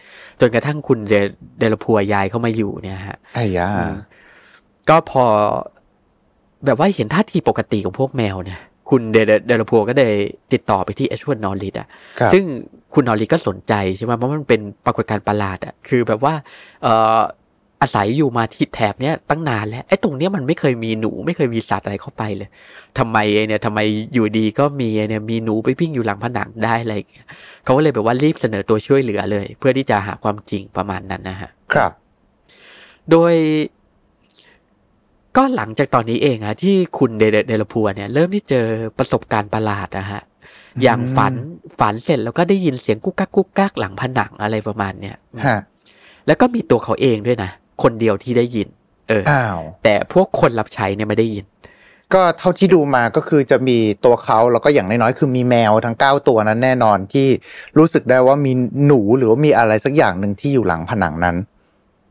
[0.41, 1.15] จนกระทั่งคุณเด
[1.59, 3.95] เดลพัวยายเข้ามาอยู่เนี่ยฮะไอ้ยาอืม
[4.89, 5.25] ก็พอ
[6.65, 10.15] แบบว่าเห็นท่าทีปกติของพวกแมวเนี่ยคุณเดเดเดลพัวก็เลย
[10.53, 11.89] ติดต่อไปที่เอชวดนอริดอะ
[12.19, 12.45] ครับซึ่ง
[12.95, 16.35] คุณนอริดก็สนใจใช่ไหมเพราะมันเป็นปรากฏการณ์ประหลาดอะ คือแบบว่า
[16.83, 17.19] เอ่อ
[17.83, 22.49] อาศัยอยู่มาที่แถบเนี้ยตั้งนานแล้วไอ้ตรงเนี้ยมันไม่เคยมีหนูไม่เคยมีสัตว์อะไรเข้าไปเลย
[22.99, 23.81] ทำไมไอ้เนี่ยทำไม
[24.15, 27.27] อยู่ดีก็มีไอ้เนี่ยมีหนูไปวิ่งอยู่หลังผนังได้อะไรอย่างเงี้ย
[27.65, 31.93] เขาก็เลยแบบว่ารีบเสนอตัวช่วยเหลือเลย เพื่อที่จะหาความจริงประมาณนั้นนะฮะครับ
[33.11, 33.35] โดย
[35.37, 38.67] ก็หลังจากตอนนี้เองอะที่คุณเดเดเดลพัวเนี่ย เริ่มที่เจอ
[38.99, 40.23] ประสบการณ์ประหลาดนะฮะ
[40.83, 41.35] อย่างฝัน
[41.79, 45.59] ฝันเสร็จแล้วก็ได้ยินเสียงกุ๊กกักกุ๊กกักหลังผนังอะไรประมาณเนี้ยฮะ
[46.27, 47.51] แล้วก็มีตัวเขาเองด้วยนะ
[47.83, 48.69] คนเดียวที่ได้ยิน
[49.09, 51.45] เอออ้าวแต่พวกคนรับใช้เนี่ยไม่ได้ยิน
[52.15, 57.29] ก็เท่าที่ดูมาก็คือจะมีตัวเขาแล้วก็อย่างน้อยๆคือมีแมวทั้งเก้าตัวนั้นแน่นอนที่
[57.79, 58.53] รู้สึกได้ว่ามี
[58.87, 61.37] หนูหรือว่ามีอะไรสักอย่างหนึ่งที่อยู่หลังผนังนั้น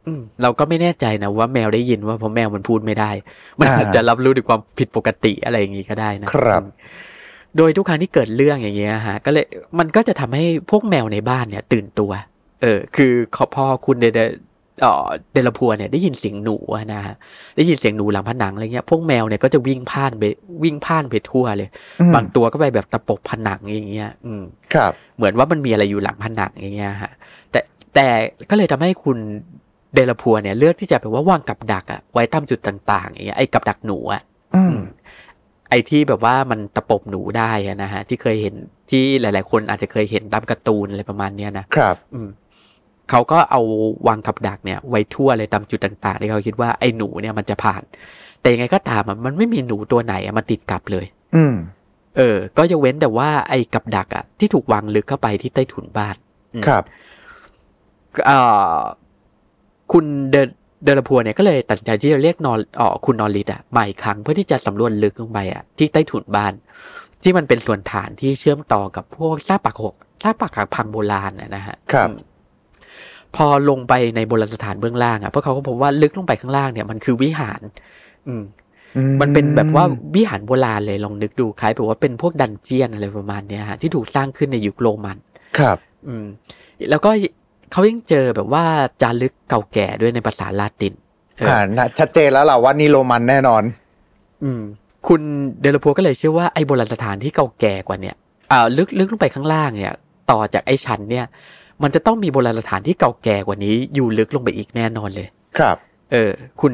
[0.05, 3.11] อืมเราก็ไม่แน่ใจนะว่าแมวได้ยินว่าเพราะแมวมันพูดไม่ได้
[3.59, 7.07] มันอ่าอาจจะรับรู้ถึงความผิดปกติอะไรอย่างงี้ก็ได้นะครับอืม
[7.57, 9.45] โดยทุกครั้งที่เกิดเรื่องอย่างเงี้ยฮะ ก็เลย
[9.79, 12.11] มันก็จะทำให้พวกแมวในบ้านเนี่ย ตื่นตัว
[12.61, 14.05] เออ คือเขาพอคุณเด
[14.79, 17.15] เดเอ่อเดลพัวเนี่ยได้ยินเสียงหนูอะนะฮะ
[17.57, 20.23] ได้ยินเสียงหนูหลังผนังอะไรเงี้ยพวกแมวเนี่ยก็จะวิ่งพ่านไป
[20.63, 21.69] วิ่งพ่านไปทั่วเลย
[22.01, 27.11] อืมบางตัวก็ไปแบบตะปบผนังอย่างเงี้ย อืมครับ เหมือนว่ามันมีอะไรอยู่หลังผนังอย่างเงี้ยฮะ
[27.51, 27.59] แต่
[27.95, 28.07] แต่
[28.49, 29.17] ก็เลยทำให้คุณ
[29.95, 34.21] เดลพัวเนี่ยเลือกที่จะแบบว่าวางกับดักอะไว้ตามจุดต่างๆอย่างเงี้ยไอ้กับดักหนูอะ
[34.55, 34.75] อืม
[35.69, 38.55] ไอ้ที่แบบว่ามันตะปบหนูได้อะนะฮะ ที่เคยเห็น
[38.89, 42.29] ที่หลาย ๆ คนอาจจะเคยเห็นตามการ์ตูนอะไรประมาณเนี้ยนะครับ อืม
[43.09, 43.61] เขาก็เอา
[44.07, 47.81] วางกับดักเนี่ยไว้ทั่วเลยตามจุดต่างๆที่เขาคิดว่าไอ้หนูเนี่ยมันจะผ่าน
[48.41, 51.55] แต่ยังไงก็ตามอะมันไม่มีหนูตัวไหนอะมาติดกับเลย อืม
[52.17, 56.15] เออ ก็จะเว้นแต่ว่าไอ้กับดักอะที่ถูกวางลึกเข้าไปที่ใต้ถุนบ้าน
[56.53, 56.83] อืมครับ
[58.25, 58.39] เอ่
[58.73, 58.77] อ
[59.91, 60.35] คุณเด
[60.83, 66.53] เดลพัวเนี่ยก็เลยตัดสินใจที่จะเรียกนอนเออคุณนอริดอะมาอีกครั้งเพื่อที่จะสำรวจลึกลงไปอะที่ใต้ถุนบ้าน
[67.23, 72.17] ที่มันเป็นส่วนฐานที่เชื่อมต่อกับพวกซากปรักหกซากปรักหักพังโบราณนะนะฮะครับอืม
[73.35, 77.61] พอลงไปในโบราณสถานเบื้องล่างอะพวกเขาก็พบว่าลึกลงไปข้างล่างเนี่ยมันคือวิหาร
[78.27, 78.43] อืม
[78.97, 85.17] อืมันเป็นแบบว่าวิหารโบราณเลยลองนึกดูคล้ายแบบว่าเป็นพวกดันเจียนอะไรประมาณเนี้ยฮะที่ถูกสร้างขึ้นในยุคโรมัน
[85.57, 86.25] ครับ อืม
[86.89, 87.09] แล้วก็
[87.71, 88.63] เขายังเจอแบบว่า
[89.01, 90.93] จารึกเก่าแก่ด้วยในภาษาลาติน
[91.37, 93.63] เออออ่าน่ะชัดเจนแล้วล่ะว่านี่โรมันแน่นอน
[94.43, 94.61] อืม
[95.07, 95.21] คุณ
[95.61, 98.15] เดลพัวก็เลยเชื่อว่าไอ้โบราณสถานที่เก่าแก่กว่าเนี่ย
[98.51, 99.95] อ่าลึกลึกลงไปข้างล่างเนี่ย
[100.31, 101.25] ต่อจากไอ้ชั้นเนี่ย
[101.83, 105.77] มันจะต้องมีโบราณสถานที่เก่าแก่กว่านี้อยู่ลึกลงไปอีกแน่นอนเลย ครับ
[106.11, 106.73] เออ คุณ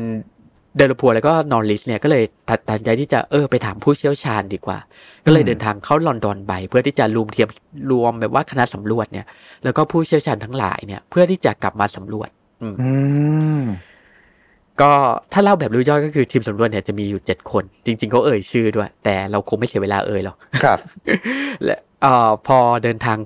[0.78, 4.78] เดลพัวแล้วก็นอริสเนี่ยก็เลยตัดตัดสินใจที่จะเออไปถามผู้เชี่ยวชาญดีกว่า
[5.26, 7.50] ก็เลยอืมเดินทางเข้าลอนดอนไปเพื่อที่จะรวมเทียม
[7.91, 9.26] รวมแบบว่าคณะสำรวจเนี่ย
[9.63, 12.30] แล้วก็ผู้เชี่ยวชาญทั้งหลายเนี่ย เพื่อที่จะกลับมาสำรวจ
[12.62, 12.91] อืมอื
[13.62, 13.63] ม
[14.82, 14.91] ก็
[15.34, 20.80] ถ้าเล่าแบบรู้ย่อยก็คือทีมสำรวจเนี่ยจะมีอยู่เจ็ดคน จริงๆเขาเอ่ยชื่อด้วย แต่เราคงไม่เสียเวลาเอ่ยหรอกครับ
[21.63, 23.18] และเอ่อพอเดินทาง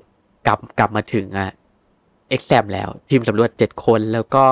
[0.48, 1.52] กลับกลับมาถึงอะ
[2.30, 4.46] เอ็กแซมแล้ว ทีมสำรวจเจ็ดคนแล้วก็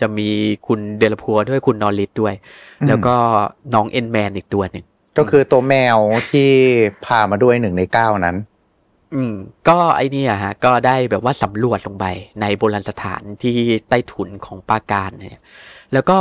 [0.00, 0.28] จะมี
[0.66, 2.34] คุณเดลพัวด้วยคุณนอริสด้วย
[2.80, 3.14] อืมแล้วก็
[3.74, 4.84] น้องเอ็นแมนอีกตัวหนึ่ง
[5.18, 5.96] ก็คือตัวแมว
[6.30, 6.50] ที่
[7.04, 8.36] พามาด้วยหนึ่งในเก้านั้น
[9.14, 9.34] อืม
[9.68, 12.06] ก็ไอเนี่ยฮะ ก็ได้แบบว่าสำรวจลงไป
[12.40, 13.56] ในโบราณสถานที่
[13.88, 15.42] ใต้ถุนของปราการเนี่ย
[15.92, 16.18] แล้วก็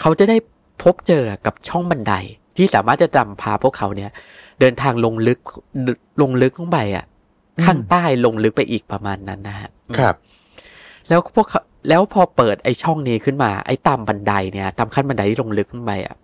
[0.00, 0.36] เขาจะได้
[0.82, 2.14] พบเจอกับช่องบันได
[2.56, 4.10] ที่สามารถจะนำพาพวกเขาเนี่ย
[4.60, 5.38] เดินทางลงลึก
[6.20, 7.13] ลงลึกลงไปอะอืม
[7.64, 10.14] ข้างใต้ลงลึกไปอีกประมาณนั้นนะฮะครับ
[11.08, 16.16] แล้วพวกเขาแล้วพอเปิดไอช่องนี้ขึ้นมา ไอตามบันไดเนี่ยตามขั้นบันไดที่ลงลึกขึ้นไปอะ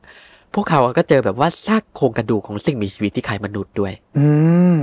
[0.54, 4.28] พวกเขาก็เจอแบบว่าซากโครงกระดูกของสิ่งมีชีวิตที่คล้ายมนุษย์ด้วย อื
[4.76, 4.80] ม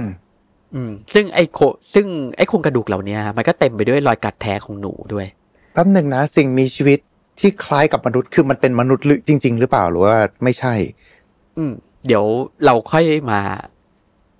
[0.74, 1.60] อืม ซึ่งไอโค
[1.94, 2.08] ซึ่ง
[2.38, 5.28] ไอโครงกระดูกเหล่านี้มันก็เต็มไปด้วยรอยกัดแท้ของหนูด้วย
[5.74, 7.00] แป๊บหนึ่งนะ สิ่งมีชีวิต
[7.40, 10.74] ที่คล้ายกับมนุษย์คือมันเป็นมนุษย์หรือจริง ๆ หรือเปล่าหรือว่าไม่ใช่
[11.58, 11.72] อืม
[12.08, 12.24] เดี๋ยว
[12.66, 13.40] เราค่อยมา
[13.77, 13.77] แ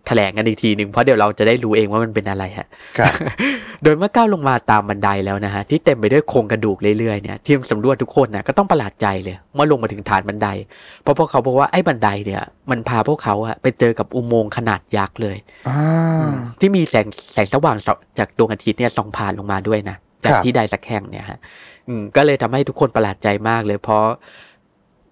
[0.10, 2.68] ถลงกันอีกทีหนึ่งเพราะเดี๋ยวเราจะได้รู้เองว่ามันเป็นอะไรฮะ
[2.98, 3.14] ครับ
[3.84, 10.48] โดยเมื่อก้าวลงมาตามบันไดแล้วนะฮะที่เต็มไปด้วยโครงกระดูกเรื่อยๆเนี่ยทีมสำรวจทุกคนนะก็ต้องประหลาดใจเลยเมื่อลงมาถึงฐานบันได
[11.02, 17.78] เพราะพวกเขาบอกว่าไอ้บันไดเนี่ย มันพาพวกเขาอะไปเจอกับอุโมงค์ขนาดยักษ์เลยอ่าที่มีแสงแสงสว่าง
[18.18, 21.40] จากดวงอาทิตย์เนี่ยส่องผ่านลงมาด้วยนะจากครับที่ใดสักแห่งเนี่ยฮะ
[21.88, 24.06] อืมก็เลยทำให้ทุกคนประหลาดใจมากเลย เพราะ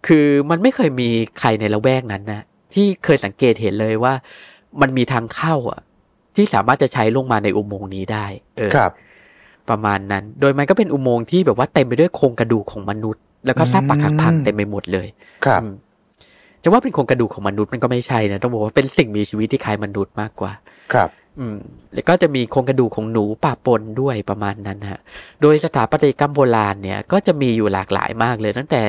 [0.08, 2.42] คือมันไม่เคยมีใครในละแวกนั้นนะ
[2.74, 4.14] ที่เคยสังเกตเห็นเลยว่า
[4.82, 5.80] มันมีทางเข้าอะ
[6.36, 8.26] ที่สามารถจะใช้ลงมาในอุโมงค์นี้ได้
[8.58, 8.92] เออครับ
[9.70, 15.08] ประมาณนั้น โดยมันก็เป็นอุโมงค์ที่แบบว่าเต็มไปด้วยโครงกระดูกของมนุษย์ แล้วก็ซากปรักหักพังอืมเต็มไปหมดเลย
[15.46, 15.74] ครับอืม
[16.64, 20.52] จะว่าเป็นโครงกระดูกของมนุษย์มันก็ไม่ใช่นะต้องบอกว่าเป็นสิ่งมีชีวิตที่คล้ายมนุษย์มากกว่า
[20.94, 21.10] ครับ
[21.40, 21.58] อืม
[21.94, 25.00] แล้วก็จะมีโครงกระดูกของหนูป่าปนด้วยประมาณนั้นฮะ
[25.42, 28.82] โดยสถาปัตยกรรมโบราณเนี่ย ก็จะมีอยู่หลากหลายมากเลย ตั้งแต่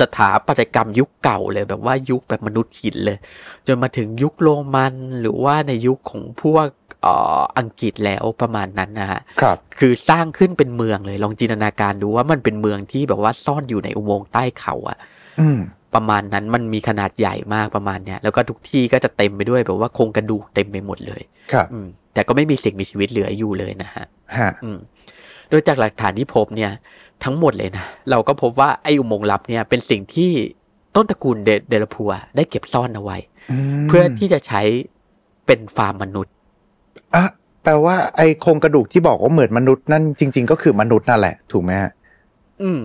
[0.00, 3.18] สถาปัตยกรรมยุคเก่าเลยแบบว่ายุคแบบมนุษย์หินเลย
[3.66, 6.66] จนมาถึงยุคโรมันหรือว่าในยุคของพวก
[7.02, 14.98] เอ่ออังกฤษแล้วประมาณนั้นนะฮะครับ คือสร้างขึ้นเป็นเมืองเลย ลองจินตนาการดูว่ามันเป็นเมืองที่แบบว่าซ่อนอยู่ในอุโมงค์ใต้เขาอะ
[15.40, 15.60] อืม
[15.94, 24.06] ประมาณนั้นมันมีขนาดใหญ่มากประมาณเนี้ยแล้วก็ทุกที่ก็จะเต็มไปด้วยแบบว่าโครงกระดูกเต็มไปหมดเลย ครับอืมแต่ก็ไม่มีสิ่งมีชีวิตเหลืออยู่เลยนะฮะ
[24.38, 24.78] ฮะอืม
[25.50, 26.70] โดยจากหลักฐานที่พบเนี่ย
[27.24, 30.30] ทั้งหมดเลยนะ เราก็พบว่าไอ้อุโมงค์ลับเนี่ยเป็นสิ่งที่
[30.94, 33.16] ต้นตระกูลเดเดลพัวได้เก็บซ่อนเอาไว้
[33.80, 34.60] มเพื่อที่จะใช้
[35.46, 36.34] เป็นฟาร์มมนุษย์
[37.14, 37.24] อะ
[37.62, 41.90] แปลว่าไอโครงกระดูกที่บอกว่าเหมือนมนุษย์นั่นจริง ๆ ก็คือมนุษย์นั่นแหละ ถูกไหมฮะ
[42.62, 42.80] อืม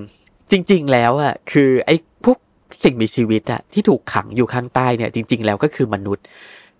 [0.52, 2.38] จริง ๆ แล้วอะคือ ไอ้พวก
[2.84, 6.24] สิ่งมีชีวิตอะที่ถูกขังอยู่ข้างใต้เนี่ย จริง ๆ แล้วก็คือมนุษย์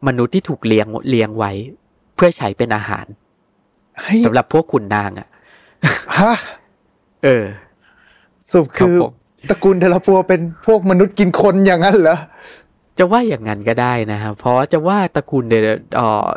[0.08, 1.52] มนุษย์ที่ถูกเลี้ยงเลี้ยงไว้
[2.16, 3.06] เพื่อใช้เป็นอาหาร
[4.00, 5.28] เฮ้ยสำหรับพวกขุนนางอะ
[6.20, 6.36] ฮะ
[7.24, 7.46] เออ
[8.50, 9.14] สรุปคือครับผม
[9.50, 12.18] ตระกูลเทลปัวเป็นพวกมนุษย์กินคนอย่างนั้นเหรอ
[12.98, 15.56] จะว่าอย่างนั้นก็ได้นะครับเพราะจะว่าตระกูลเด
[15.96, 16.30] เอ่อ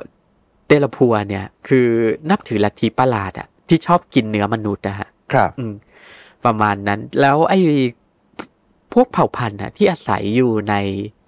[0.69, 1.87] เดลพัวเนี่ย คือ
[2.31, 5.73] นับถือลัทธิประหลาดอะที่ชอบกินเนื้อมนุษย์อะฮะ ครับ อืม
[6.45, 7.59] ประมาณนั้น แล้วไอ้
[8.93, 10.75] พวกเผ่าพันธุ์อะที่อาศัยอยู่ใน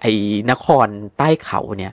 [0.01, 0.13] ไอ้
[0.51, 1.93] นครใต้เขาเนี่ย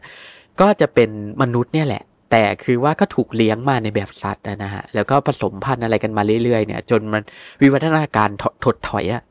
[0.62, 1.10] ก็จะเป็น
[1.42, 7.22] มนุษย์เนี่ยแหละ แต่คือว่าก็ถูกเลี้ยงมาในแบบสัตว์อะนะฮะ แล้วก็ผสมพันธุ์อะไรกันมาเรื่อยๆเนี่ย จนมัน
[7.62, 9.24] วิวัฒนาการถถดถอยอะ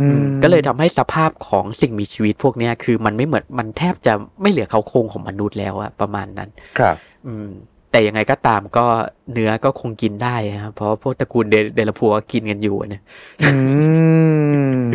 [0.00, 7.48] อืมก็เลยทำให้สภาพของสิ่งมีชีวิตพวกเนี้ยคือมันไม่เหมือนมันแทบจะไม่เหลือเขาโครงของมนุษย์แล้วอะประมาณนั้น ครับ อืม
[7.90, 8.84] แต่ยังไงก็ตามก็
[9.32, 13.02] เนื้อก็คงกินได้ครับเพราะพวกตระกูลเดเดลพัวก็กินกันอยู่นะ
[13.42, 13.52] อื
[14.80, 14.86] ม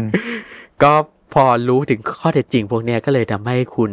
[0.83, 0.93] ก็
[1.33, 3.91] พอรู้ถึงข้อเท็จจริงพวกเนี้ยก็เลยทำให้คุณ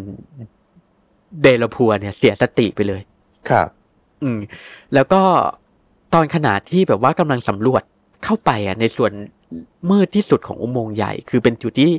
[1.43, 3.03] เดลพัวเนี่ย เสียสติไปเลย
[3.49, 3.69] ครับ
[4.23, 4.41] อืม
[4.95, 5.23] แล้วก็
[6.15, 7.83] ตอนขณะที่แบบว่ากำลังสำรวจ
[8.25, 9.13] เข้าไปอะ ในส่วน
[9.91, 11.91] มืดที่สุดของอุโมงค์ใหญ่ คือเป็นจุดที่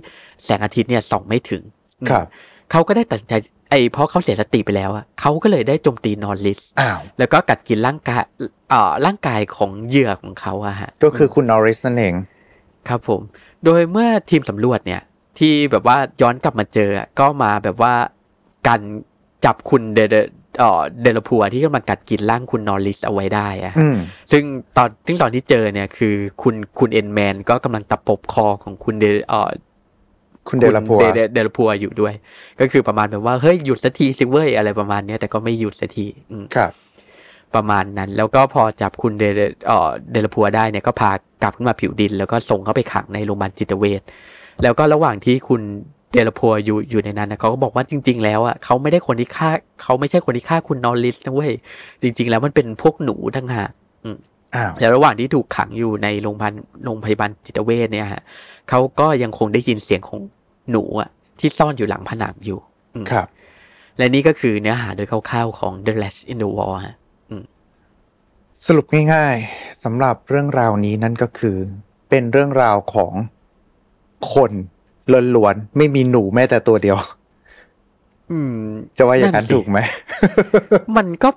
[0.44, 1.62] แสงอาทิตย์เนี่ยส่องไม่ถึง
[2.02, 2.26] อืมครับ
[2.72, 3.34] เขาก็ได้ตัดสินใจ
[3.70, 8.24] ไอ้เพราะเขาเสียสติไปแล้วอะเขาก็เลยได้โจมตีนอนลิสอ้าวแล้วก็กัดกินร่างกาย
[8.70, 12.14] เอ่อร่างกายของเหยื่อของเขาอะฮะก็คือคุณนอริสนั่นเอง
[12.90, 13.22] ครับผม
[13.66, 15.02] โดยเมื่อทีมสำรวจเนี่ย
[15.40, 17.94] ที่แบบว่าย้อนกลับมาเจออะก็มาแบบว่า
[18.68, 18.82] กัน
[19.46, 20.00] จับคุณเด
[20.56, 23.98] เดเอ่อเดลพัวที่กำลังกัดกินร่างคุณนอริสเอาไว้ได้อะอืม
[24.32, 24.44] ซึ่ง
[24.78, 29.50] ตอนซึ่งตอนที่เจอเนี่ยคือคุณคุณเอ็นแมนก็กำลังตะปบคอของคุณเดเอ่อ
[30.48, 32.14] คุณเดลปัวเดเดลพัวอยู่ด้วย
[32.60, 36.72] ก็คือประมาณแบบว่าเฮ้ยหยุดสักทีสิเว้ยอะไรประมาณเนี้ยแต่ก็ไม่หยุดสักทีอืมครับ
[37.56, 41.12] ประมาณนั้น แล้วก็พอจับคุณเดเดเอ่อเดลพัวได้เนี่ยก็พา
[41.44, 44.02] กลับขึ้นมาผิวดิน แล้วก็ส่งเข้าไปขังในโรงพยาบาลจิตเวช
[44.64, 45.62] แล้วก็ระหว่างที่คุณ
[46.12, 49.50] เดลพัวอยู่อยู่ในนั้นนะเขาก็บอกว่าจริง ๆ แล้วอะเขาไม่ได้คนที่ฆ่า
[49.82, 51.52] เขาไม่ใช่คนที่ฆ่าคุณนอริสนะเว้ย
[52.02, 53.72] จริง ๆ แล้วมันเป็นพวกหนูทั้งหาก
[54.56, 56.54] อ้าวแต่ระหว่างที่ถูกขังอยู่ในโรงพยาบาล
[56.86, 58.22] โรงพยาบาลจิตเวชเนี่ยฮะ
[58.70, 60.20] เขาก็ยังคงได้ยินเสียงของ
[60.72, 62.60] หนูอะ ที่ซ่อนอยู่หลังผนังอยู่
[62.96, 63.28] อืมครับ
[63.98, 66.96] และนี่ก็คือเนื้อหาโดยคร่าวๆของ The Latch in the Wall ฮะ
[68.66, 71.58] สรุปง่ายๆสำหรับเรื่องราวนี้นั่นก็คือ
[72.10, 73.12] เป็นเรื่องราวของ
[74.34, 74.52] คน
[75.36, 76.98] ล้วนๆ ไม่มีหนูแม้แต่ตัวเดียว
[78.32, 78.56] อืม
[78.98, 79.80] จะว่าอย่างนั้นนั่นสิถูกไหม
[80.98, 81.30] มันก็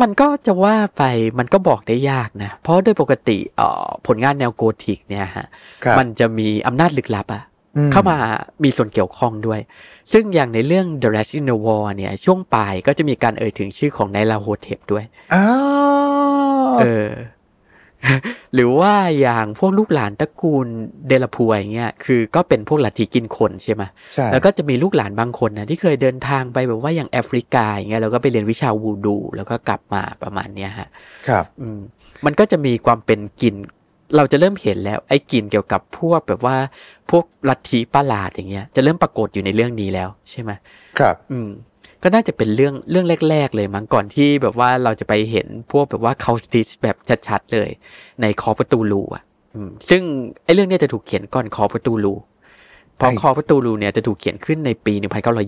[0.00, 1.02] มันก็จะว่าไป
[1.38, 5.46] มันก็บอกได้ยากนะ เพราะโดยปกติเอ่อผลงานแนวโกธิกเนี่ยฮะ
[5.84, 7.42] ครับมันจะมีอำนาจลึกลับอะ
[7.76, 8.18] อืมเข้ามา
[8.62, 9.60] มีส่วนเกี่ยวข้องด้วย
[10.12, 15.46] ซึ่งอย่างในเรื่อง The Rat in the Wall เนี่ย ช่วงปลายก็จะมีการเอ่ยถึงชื่อของไนลาโฮเทปด้วย อ้า
[16.66, 17.10] ว เออ
[18.54, 20.66] หรือว่าอย่างพวกลูกหลานตระกูล
[21.08, 23.82] เดลาพัวอย่างเงี้ยคือก็เป็นพวกลัทธิกินคนใช่ไหม
[24.14, 30.88] ใช่แล้วก็จะมีลูกหลานบางคนนะที่เคยเดินทางไปแบบว่าอย่างแอฟริกาอย่างเงี้ยแล้วก็ไปเรียนวิชาวูดู แล้วก็กลับมาประมาณเนี้ยฮะ
[31.28, 31.80] ครับอืม
[32.24, 33.54] มันก็จะมีความเป็นกลิ่น
[34.16, 36.56] เราจะเริ่มเห็นแล้วไอ้กลิ่นเกี่ยวกับพวกแบบว่า
[37.10, 40.50] พวกลัทธิประหลาดอย่างเงี้ย จะเริ่มปรากฏอยู่ในเรื่องนี้แล้วใช่ไหม
[40.98, 41.48] ครับ อืม
[42.04, 46.96] ก็น่าจะเป็นเรื่องเรื่องแรก ๆ เลยมั้งก่อนที่แบบว่าเราจะไปเห็นพวกแบบว่าเขาติชแบบ
[47.28, 47.68] ชัดๆเลย
[48.20, 49.22] ในคอประตูรูอะ
[49.54, 50.02] อืมซึ่ง
[50.44, 52.14] ไอ้เรื่องเนี้ยจะถูกเขียนก่อนคอประตูรู
[52.96, 54.94] เพราะไอ้คอประตูรูเนี่ยจะถูกเขียนขึ้นในปี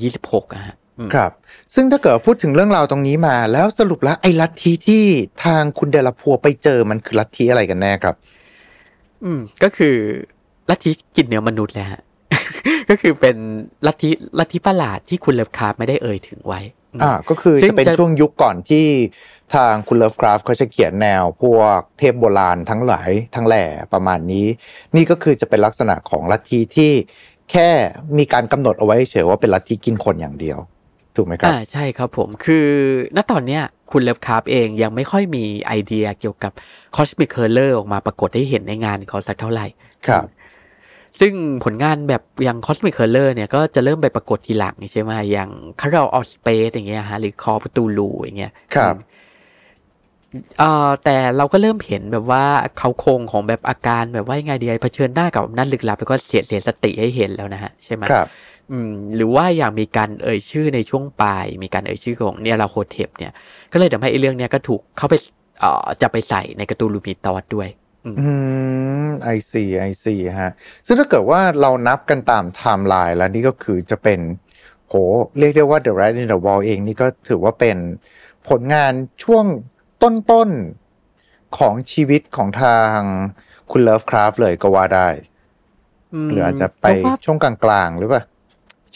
[0.01, 1.31] 1926อะฮะอืมครับ
[1.75, 5.05] ซึ่งถ้าเกิดพูดถึงเรื่องราวตรงนี้มา แล้วสรุปแล้วไอ้ลัทธิที่
[5.45, 8.14] ทางคุณเดลาพัวไปเจอมันคือลัทธิอะไรกันแน่ครับ
[9.25, 9.95] อืม ก็คือ
[10.71, 12.01] ลัทธิกินเนื้อมนุษย์แหละฮะ
[12.88, 13.37] ก็คือเป็น
[13.87, 16.61] ลัทธิลัทธิประหลาดที่คุณเลิฟคาร์ไม่ได้เอ่ยถึงไว้
[16.92, 18.87] อืมอ่า ก็คือซึ่งจะเป็นจะช่วงยุคก่อนที่
[19.55, 24.46] ทางคุณเลิฟคราฟเขาจะเขียนแนวพวกเทพโบราณทั้งหลายทั้งแหล่ประมาณนี้
[24.96, 26.92] นี่ก็คือจะเป็นลักษณะของลัทธิที่
[27.51, 27.68] แค่
[28.18, 30.59] มีการกำหนดเอาไว้เฉยว่าเป็นลัทธิกินคนอย่างเดียว
[31.16, 32.66] ถูกไหมครับอ่าใช่ครับผมคือ
[33.16, 36.53] ณตอนเนี้ยคุณเลิฟคราฟต์เองยังไม่ค่อยมีไอเดียเกี่ยวกับ
[36.96, 39.66] คอสมิ c เคอร์เลอร์ออกมาปรากฏให้เห็นในงานเขาสักเท่าไหร่
[40.07, 40.25] ครับ
[41.20, 41.33] ซึ่ง
[41.64, 45.50] ผลงานแบบอย่างคอสมิ c เคอร์เลอร์เนี่ยก็จะเริ่มไปปรากฏทีหลังใช่ไหมอย่าง
[45.81, 48.96] คาร์ l ออสเปซอย่างเงี้ยฮะหรือ Call of Cthulhu อย่างเงี้ยครับ
[50.59, 52.44] เอ่อแต่เราก็เริ่มเห็นแบบว่า
[52.79, 58.29] เค้าโครงของแบบอาการแบบว่ายังไงดีเผชิญหน้ากับอำนาจลึกลับแล้วก็เสียเสียสติให้เห็นแล้วนะฮะใช่ไหมครับ
[58.70, 63.33] อืม หรือว่าอย่างมีการเอ่ยชื่อในช่วงปลาย มีการเอ่ยชื่อของ Nyarlathotep เนี่ย
[63.72, 65.14] ก็เลยทำให้ไอ้เรื่องเนี้ยก็ถูกเข้าไป
[65.61, 67.68] เอ่อจะไปใส่ใน Cthulhu Mythos ด้วย
[68.21, 68.29] อื
[69.05, 70.53] ม I see I see ฮะ
[70.87, 74.21] ซึ่งถ้าเกิดว่าเรานับกันตามไทม์ไลน์แล้วนี่ก็คือจะเป็น
[74.88, 74.95] โห
[75.38, 77.77] เรียกได้ว่า The Rats in the Walls เองนี่ก็ถือว่าเป็น
[78.49, 78.92] ผลงาน
[79.25, 79.45] ช่วง
[80.03, 82.97] ต้นๆ ของชีวิตของทาง
[83.71, 85.09] คุณเลิฟคราฟต์เลยก็ว่าได้
[86.27, 87.53] มหรืออาจจะไปเพราะว่าช่วงกลา
[87.87, 88.23] งๆ หรือเปล่า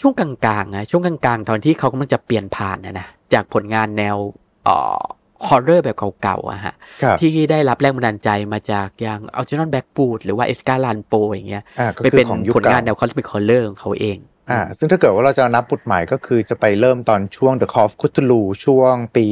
[0.00, 0.28] ช่วงกลา
[0.62, 4.16] งๆอะช่วงกลางๆ ตอนที่เขากำลังจะเปลี่ยนผ่านนะนะจากผลงานแนว
[4.64, 5.00] เอ่อ
[5.48, 14.18] horror แบบเก่าๆอะฮะครับที่ได้รับแรงบันดาลใจมาจากอย่าง Algernon Blackwood หรือว่า Edgar Allan Poe อย่างเงี้ยอ่าก็คือไปเป็นของยุคผลงานเก่าแนว cosmic horror ของเขาเอง
[14.50, 19.24] อ่าซึ่งถ้าเกิดว่าเราจะนับยุคใหม่ก็คือจะไปเริ่มตอนช่วง The Call of Cthulhu ช่วงปี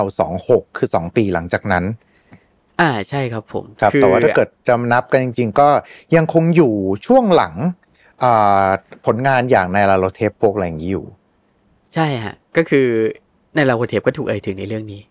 [0.00, 1.84] 1926 คือ 2 ปีหลังจากนั้น
[2.80, 5.68] อ่าใช่ครับผมครับอแต่ว่าถ้าเกิดจำนับกันจริง ๆ ก็
[6.16, 6.72] ยังคงอยู่
[7.06, 7.54] ช่วงหลัง
[8.22, 8.66] อ่า
[9.06, 11.06] ผลงานอย่างในลาโลเทปพวกอะไรอย่างนี้อยู่
[11.94, 12.86] ใช่ฮะ ก็คือ
[13.56, 15.09] ในลาโคเทปก็ถูกเอ่ยถึงในเรื่องนี้อืม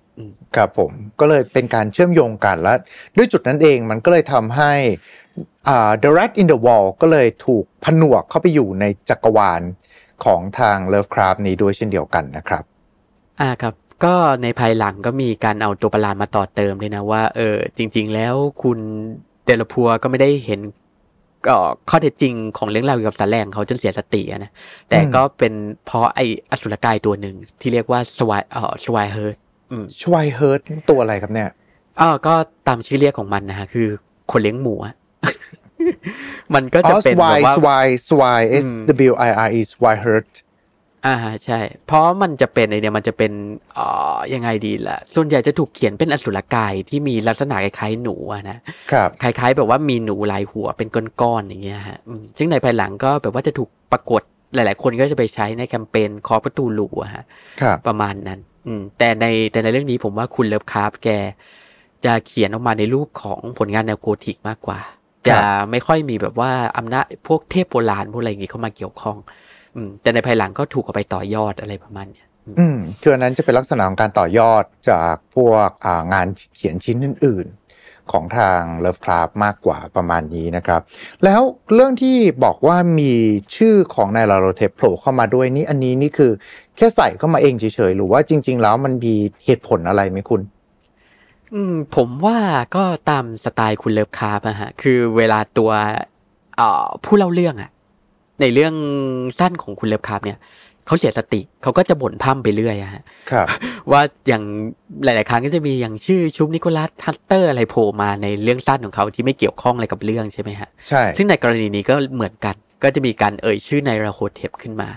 [0.55, 2.73] ครับผมก็เลยเป็นการเชื่อมโยงกันและ
[3.17, 4.73] ด้วยจุดนั้นเองมันก็เลยทำให้
[6.03, 9.61] The Rat in the Wall ก็เลยถูกผนวกเข้าไปอยู่ในจักรวาล
[10.25, 12.63] ของทาง Lovecraft นี้ด้วยเช่นเดียวกันนะครับ
[13.39, 18.79] อ่าครับ ก็ในภายหลังก็มีการเอาตัวประหลาดมาต่อเติมด้วยนะว่าเออจริง ๆ แล้วคุณ
[19.45, 20.59] เดลพัวก็ไม่ได้เห็น
[21.47, 21.57] ก็
[21.89, 24.51] ข้อเท็จจริงของเรื่องราวเกี่ยวกับสารแหลงเขาจนเสียสตินะ
[24.89, 25.53] แต่ก็เป็น
[25.85, 26.19] เพราะไอ
[26.51, 29.37] อสุรกายตัวหนึ่งที่เรียกว่าสวายเออสวายเฮิร์ต
[30.01, 31.49] ชวายเฮิร์ตตัวอะไรครับเนี่ย
[31.99, 32.33] อ๋อก็
[32.67, 33.87] ตามชื่อเรียกของมันนะฮะ คือ
[34.31, 34.95] คนเลี้ยงหมูอะ
[36.55, 38.67] มันก็อ๋จะอเป็นสแบวายบว่าสวายสวาย S
[39.11, 40.29] W I R E สวายเฮิร์ต
[41.05, 43.31] อ่าใช่ เพราะมันจะเป็นไอเนี่ยมันจะเป็น
[43.73, 48.57] เอ่อยังไงดีล่ะ ส่วนใหญ่จะถูกเขียนเป็นอสุรกายที่มีลักษณะคล้ายๆหนูอะนะ
[48.91, 50.87] ครับคล้ายๆ แบบว่ามีหนูหลายหัวเป็น
[51.21, 54.21] ก้อนๆอย่างเงี้ยฮะอืมซึ่งในภายหลังก็แบบว่าจะถูกปรากฏ
[54.55, 57.23] หลายๆ คนก็จะไปใช้ในแคมเปญคอประตูหลูอะฮะ
[57.61, 61.09] ครับประมาณนั้น อืมแต่ในแต่ในเรื่องนี้ผมว่าคุณเลิฟคาร์ฟแก
[62.05, 64.79] จะเขียนออกมาในรูปของผลงานแนวโกธิกมากกว่า
[65.29, 65.39] จะ
[65.71, 69.17] ไม่ค่อยมีแบบว่าอำนาจพวกเทพโบราณพวกอะไรอย่างงี้เข้ามาเกี่ยวข้อง
[69.75, 80.81] อืม แต่ในภายหลังก็ถูกเอาไปต่อยอดอะไรประมาณเนี้ยอืมอืมคืออันนั้นจะเป็นลักษณะของการต่อยอดจากพวกอ่างานเขียนชิ้นอื่นๆ ของทาง Lovecraft มากกว่าประมาณนี้นะครับ
[81.23, 81.41] แล้ว
[81.73, 83.13] เรื่องที่บอกว่ามี
[83.55, 86.31] ชื่อของนายลาโรเทปโผล่เข้ามาด้วยนี่อันนี้นี่คือ
[86.79, 89.15] แค่ใส่เข้ามาเองเฉยๆหรือว่าจริง ๆ แล้วมันมี
[89.45, 90.41] เหตุผลอะไรไหมคุณ
[91.53, 92.37] อืม ผมว่า
[92.75, 95.71] ก็ตามสไตล์คุณเลิฟคราฟต์อะฮะ คือเวลาตัว
[96.57, 97.71] เอ่อผู้เล่าเรื่องอะ
[98.41, 98.73] ในเรื่อง
[99.39, 100.39] สั้นของคุณเลิฟคราฟต์เนี่ย
[100.87, 103.47] เขาเสียสติเขาก็จะบ่นพร่ำไปเรื่อยอะฮะครับ
[103.91, 104.43] ว่าอย่าง
[105.03, 114.89] หลาย ๆ ครั้งก็จะมีอย่างชื่อ Shub-Niggurath อะไรโผล่มาในเรื่องสั้นของเขาที่ไม่เกี่ยวข้องอะไรกับเรื่องใช่ไหมฮะใช่ซึ่งในกรณีนี้ก็เหมือนกัน ก็จะมีการเอ่ยชื่อ Nyarlathotep ขึ้นมา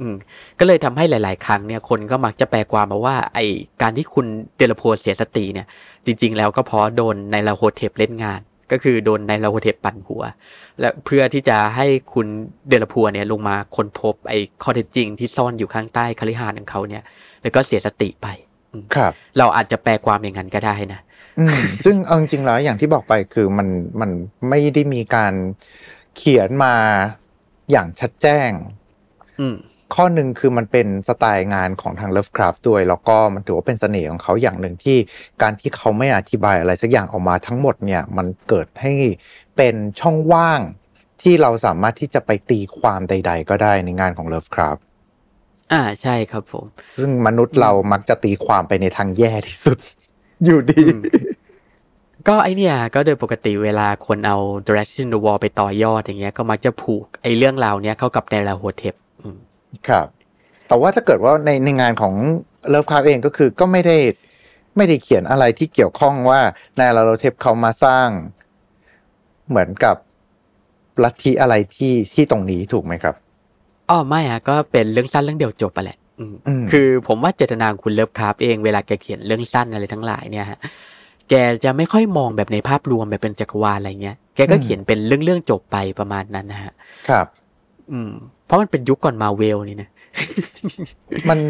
[0.00, 0.16] อืม
[0.58, 3.38] ก็เลยทำให้หลาย ๆ ครั้งเนี่ยคนก็มักจะแปลความมาว่าไอ
[3.82, 5.66] การที่คุณเดลโพเสียสติเนี่ย
[6.06, 8.40] จริง ๆ แล้วก็เพราะโดนในราโคเทปเล่นงาน
[8.72, 10.22] ก็คือโดนในราโคเทปปั่นหัว
[10.80, 12.26] และเพื่อที่จะให้คุณ
[12.68, 17.02] เดลพัวเนี่ยลงมาค้นพบไอข้อเท็จจริงที่ซ่อนอยู่ข้างใต้คฤหาสน์ของเขาเนี่ย
[17.42, 18.26] แล้วก็เสียสติไป
[18.94, 21.00] ครับ เราอาจจะแปลความอย่างนั้นก็ได้นะ
[21.38, 23.68] อืมซึ่งเอาจริงๆแล้วอย่างที่บอกไปคือมัน
[24.00, 24.10] มัน
[24.48, 25.32] ไม่ได้มีการ
[26.16, 26.74] เขียนมา
[27.70, 28.50] อย่างชัดแจ้ง
[29.40, 29.56] อืม
[29.94, 34.98] ข้อหนึ่งคือมันเป็นสไตล์งานของทาง Lovecraft ด้วย แล้วก็มันถือว่าเป็นเสน่ห์ของเขาอย่างหนึ่งที่
[35.42, 38.92] การที่เขาไม่อธิบายอะไรสักอย่างออกมาทั้งหมดเนี่ยมันเกิดให้
[39.56, 40.60] เป็นช่องว่าง
[41.22, 44.80] ที่เราสามารถที่จะไปตีความใด ๆ ก็ได้ในงานของ Lovecraft
[45.72, 49.78] อ่าใช่ครับผม ซึ่งมนุษย์เรามักจะตีความไปในทางแย่ที่สุด
[50.44, 51.02] อยู่ดีอืม
[52.28, 59.05] ก็ไอเนี่ย ก็โดยปกติเวลาคนเอา Direction the Wall ไปต่อยอดอย่างเงี้ยก็มักจะผูกไอเรื่องราวเนี้ยเข้ากับในลาโฮเทปอืม
[59.88, 60.06] ครับ
[60.68, 62.14] แต่ว่าถ้าเกิดว่าในในงานของ
[62.68, 63.96] เลิฟคราฟเองก็คือก็ไม่ได้
[64.76, 66.40] ไม่ได้เขียนอะไรที่เกี่ยวข้องว่า
[66.78, 68.08] นายลาโรเทปเขามาสร้าง
[69.48, 69.96] เหมือนกับ
[71.02, 73.14] ลัทธิอะไรที่ที่ตรงนี้ถูกไหมครับ
[73.90, 80.58] อ๋อไม่อะก็เป็นเรื่องสั้นเรื่องเดียวจบไปแหละอืมอืมคือผมว่าเจตนาของคุณเลิฟคราฟเองเวลาแกเขียนเรื่องสั้นอะไรทั้งหลายเนี่ยฮะ
[81.30, 81.34] แก
[81.64, 86.72] จะไม่ค่อยมองแบบในภาพรวมแบบเป็นจักรวาลอะไรเงี้ย แกก็เขียนเป็นเรื่องเรื่องๆจบไปประมาณนั้นนะฮะ
[87.08, 87.26] ครับ
[87.92, 88.12] อืม
[88.46, 89.90] เพราะมันเป็นยุคก่อนมาเวลนี่นะ
[91.30, 91.40] มัน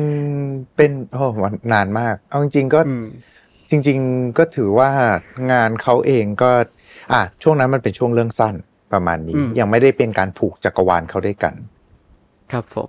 [0.76, 3.06] เป็นโอ้มันนานมาก เอาจริงๆก็อืม
[3.70, 4.90] จริง ๆ ก็ถือว่า
[5.52, 6.50] งานเขาเองก็
[7.12, 8.54] อะช่วงนั้นมันเป็นช่วงเรื่องสั้น
[8.92, 11.54] ประมาณนี้อืมยังไม่ได้เป็นการผูกจักรวาลเขาด้วยกัน
[12.52, 12.88] ครับผม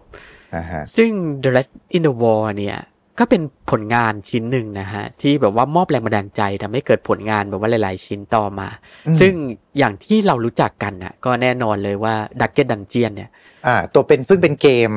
[0.56, 1.12] นะฮะซึ่ง
[1.44, 2.78] The Rest in the War เนี่ย
[3.20, 3.42] ก็เป็น
[3.72, 8.68] ผลงานชิ้นหนึ่งนะฮะ ที่แบบว่ามอบแรงบันดาลใจทำให้เกิดผลงานแบบว่าหลาย ๆ ชิ้นต่อมา
[9.08, 9.34] อืมซึ่ง
[9.78, 13.30] อย่างที่เรารู้จักกันน่ะก็แน่นอนเลยว่า d u c k e t Dungeon เนี่ย
[13.68, 14.92] อ่า ตัวเป็นซึ่งเป็นเกม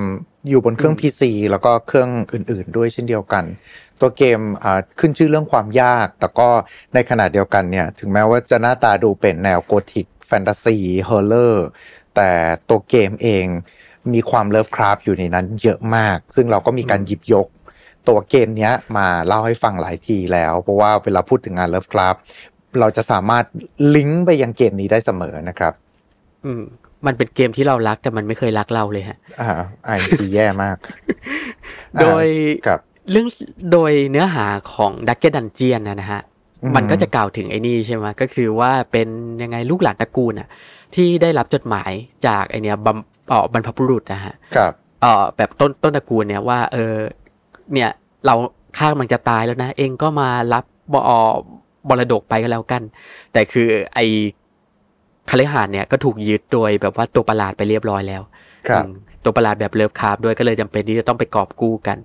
[0.48, 3.44] อยู่บนเครื่องอืม PC แล้วก็เครื่องอื่น ๆ ด้วยเช่นเดียวกัน
[4.00, 6.48] ตัวเกมอ่าขึ้นชื่อเรื่องความยาก แต่ก็
[6.94, 11.66] ในขณะเดียวกันเนี่ย ถึงแม้ว่าจะหน้าตาดูเป็นแนว gothic fantasy horror
[12.16, 12.30] แต่
[12.68, 13.46] ตัวเกมเอง
[14.12, 17.48] มีความเลิฟคราฟอยู่ในนั้นเยอะมาก ซึ่งเราก็มีการหยิบยก
[18.09, 22.16] ตัวเกมเนี้ยมาเล่าให้ฟังหลายทีแล้ว เพราะว่าเวลาพูดถึงงานเลิฟคราฟ
[22.80, 23.44] เราจะสามารถ
[23.96, 25.72] ลิงก์ไปยังเกมนี้ได้เสมอนะครับ
[26.44, 26.64] อืม
[27.06, 29.50] มันเป็นเกมที่เรารักแต่มันไม่เคยรักเราเลยฮะ อ่า
[29.84, 30.76] ไอทีแย่มาก
[32.00, 32.26] โดย
[32.66, 33.28] ครับเรื่อง
[33.72, 36.20] โดยเนื้อหาของ d u c k e t Dungeon นะนะฮะ
[36.62, 39.08] อืมมันก็จะกล่าวถึงไอ้นี่ใช่ไหมก็คือว่าเป็น
[39.42, 40.48] ยังไงลูกหลานตระกูลอะ
[40.94, 41.90] ที่ได้รับจดหมาย
[42.26, 46.94] จากไอเนี้ยบัมเอ๋อบรรพบุรุษนะฮะครับเอ่อแบบต้นต้นตระกูลเนี่ยว่า เออ
[47.72, 47.90] เนี่ย
[48.26, 48.34] เรา
[48.78, 51.34] ข้ามันจะตายแล้วนะ เอ็งก็มารับเอ่อ
[51.88, 52.82] มรดกไปก็แล้วกัน
[53.32, 53.98] แต่คือไอ
[55.30, 58.22] คฤหาสน์เนี่ยก็ถูกยึดโดยแบบว่าตัวประหลาดไปเรียบร้อยแล้ว
[58.68, 58.92] ครับอืม
[59.24, 61.98] ตัวประหลาดแบบเลิฟคราฟต์ด้วยก็เลยจำเป็นที่จะต้องไปกอบกู้กัน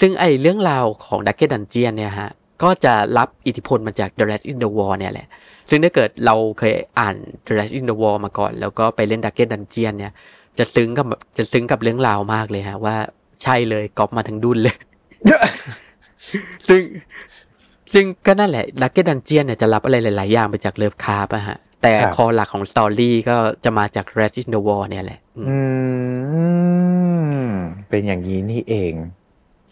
[0.00, 2.30] ซึ่งไอเรื่องราวของ Darkest Dungeon เนี่ยฮะ
[2.62, 5.26] ก็จะรับอิทธิพลมาจาก The Rats in the Walls เนี่ยแหละ
[5.70, 7.16] ซึ่งถ้าเกิดเราเคยอ่าน
[7.46, 10.12] The Rats in the Walls มาก่อน แล้วก็ไปเล่น Darkest Dungeon เนี่ย
[10.58, 11.06] จะซึ้งกับ
[11.38, 12.96] จะซึ้งกับเรื่องราวมากเลยฮะ ว่า
[13.42, 14.76] ใช่เลยก๊อปมาทั้งดุ้นเลย
[16.68, 16.80] ซึ่ง
[17.92, 26.44] ซึ่งก็นั่นแหละ Darkest Dungeon เนี่ยจะรับอะไรหลาย ๆ อย่างไปจากเลิฟคราฟต์อะฮะ แต่ครับ core หลักของ story ก็จะมาจาก Rats in the Walls เนี่ยแหละอืมอื
[27.46, 27.48] ม
[27.90, 28.94] เป็นอย่างนี้นี่เอง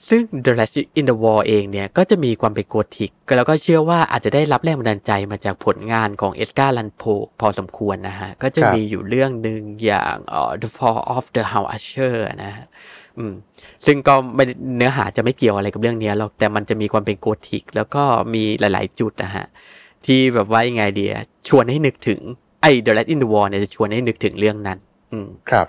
[0.08, 7.02] ซึ่ง The Last in the Wall เองเนี่ย ก็จะมีความเป็นโกธิก แล้วก็เชื่อว่าอาจจะได้รับแรงบันดาลใจมาจากผลงานของเอสการ์ลันโพ
[7.40, 12.66] พอสมควรนะฮะ ก็จะครับมีอยู่เรื่องหนึ่งอย่างเอ่อ The Fall of the House Usher นะฮะ
[13.18, 13.32] อืม
[13.86, 18.02] ซึ่งก็ไม่ได้เนื้อหาจะไม่เกี่ยวอะไรกับเรื่องนี้หรอกแต่มันจะมีความเป็นโกธิก แล้วก็
[18.34, 19.46] มีหลาย ๆ จุดนะฮะ
[20.06, 21.14] ที่แบบว่ายังไงเดีย
[21.48, 22.20] ชวนให้นึกถึง
[22.62, 24.78] ไอ้ The Last in the Wall เนี่ยจะชวนให้นึกถึงเรื่องนั้น
[25.12, 25.66] อืมครับ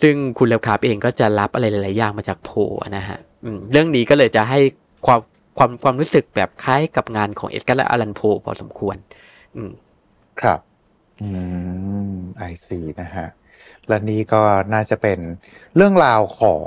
[0.00, 2.58] ซึ่งคุณเลวคาร์บเองก็จะรับอะไรหลายๆอย่างมาจากโพล
[2.96, 4.60] นะฮะอืมเรื่องนี้ก็เลยจะให้
[5.06, 5.20] ความ
[5.58, 8.96] ความความรู้สึกแบบคล้ายกับงานของเอ็ดการ์และอลันโพพอสมควร
[9.56, 9.72] อืม
[10.40, 10.60] ครับ
[11.20, 11.28] อื
[12.14, 13.26] มไอซีนะฮะ
[13.88, 14.42] และนี่ก็
[14.74, 15.18] น่าจะเป็น
[15.76, 16.66] เรื่องราวของ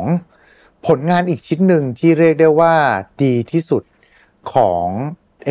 [0.88, 2.76] ผลงานอีกชิ้นหนึ่งที่เรียกได้ว่า
[3.24, 3.84] ดีที่สุด
[4.54, 4.88] ของ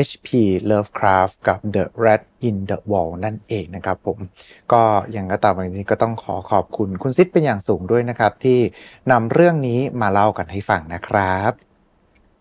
[0.07, 0.29] HP
[0.71, 4.19] Lovecraft กับ The Rat in the Wall นั่นเองนะครับผม
[4.73, 4.83] ก็
[5.13, 8.59] อย่างก็ตามวันนี้ก็ต้องขอขอบคุณคุณซิดเป็นอย่างสูงด้วยนะครับ ที่
[9.11, 11.53] นำเรื่องนี้มาเล่ากันให้ฟังนะครับ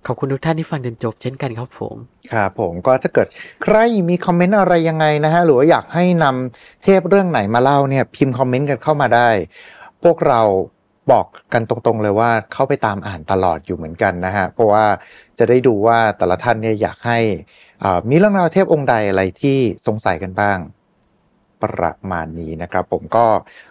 [0.07, 1.95] ขอบคุณทุกท่านที่ฟังจนจบเช่นกันครับผม
[2.33, 3.27] ครับผมก็ถ้าเกิด
[3.63, 3.77] ใคร
[4.09, 9.29] มีคอมเมนต์อะไรยังไงนะฮะหรือว่าอยากให้นำเทพเรื่องไหนมาเล่าเนี่ยพิมพ์คอมเมนต์กันเข้ามาได้
[10.03, 10.41] พวกเรา
[11.11, 14.85] บอกกันตรงๆเลยว่าเข้าไปตามอ่านตลอดอยู่เหมือนกันนะฮะ เพราะว่า
[15.39, 17.19] จะได้ดูว่าแต่ละท่านเนี่ยอยากให้
[17.83, 20.59] อ่ามีเรื่องราวเทพองค์ใดอะไรที่สงสัยกันบ้าง
[21.63, 23.25] ประมาณนี้นะครับ ผมก็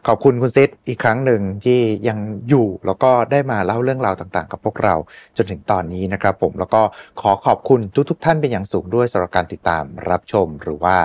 [0.06, 2.18] ขอบคุณคุณเซตอีกครั้งหนึ่งที่ยัง
[2.48, 4.94] อยู่แล้วก็ได้มาเล่าเรื่องราวต่างๆ กับพวกเรา
[5.36, 6.82] จนถึงตอนนี้นะครับ ผมแล้วก็
[7.20, 7.80] ขอขอบคุณ
[8.10, 10.96] ทุกๆ ท่านเป็นอย่างสูงด้วยสำหรับการติดตามรับชมหรือว่า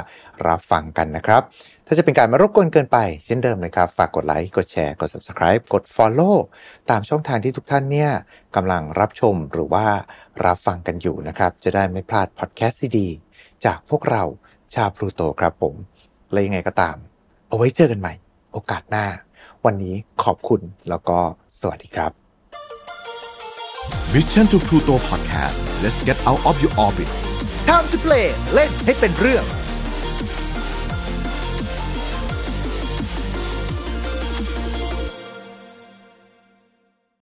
[0.48, 1.42] รับฟังกันนะครับ
[1.92, 6.36] ถ้าจะเป็นการมารบกวนเกินไป เช่นเดิมเลยครับ ฝากกดไลค์กดแชร์กด subscribe กด follow
[6.90, 8.12] ตามช่องทางที่ทุกท่านเนี่ย
[8.56, 9.86] กำลังรับชมหรือว่า
[10.46, 14.24] รับฟังกันอยู่นะครับ จะได้ไม่พลาดพอดแคสต์ดีๆจากพวกเรา
[14.76, 15.76] ชาวพลูโตครับผม
[16.32, 16.96] และยังไงก็ตาม
[17.48, 18.14] เอาไว้เจอกันใหม่
[18.54, 19.06] โอกาสหน้า
[19.66, 21.20] วันนี้ขอบคุณแล้วก็
[21.60, 22.12] สวัสดีครับ
[24.14, 27.10] Mission to Pluto Podcast let's get out of your orbit
[27.68, 29.46] Time to play เล่นให้เป็นเรื่อง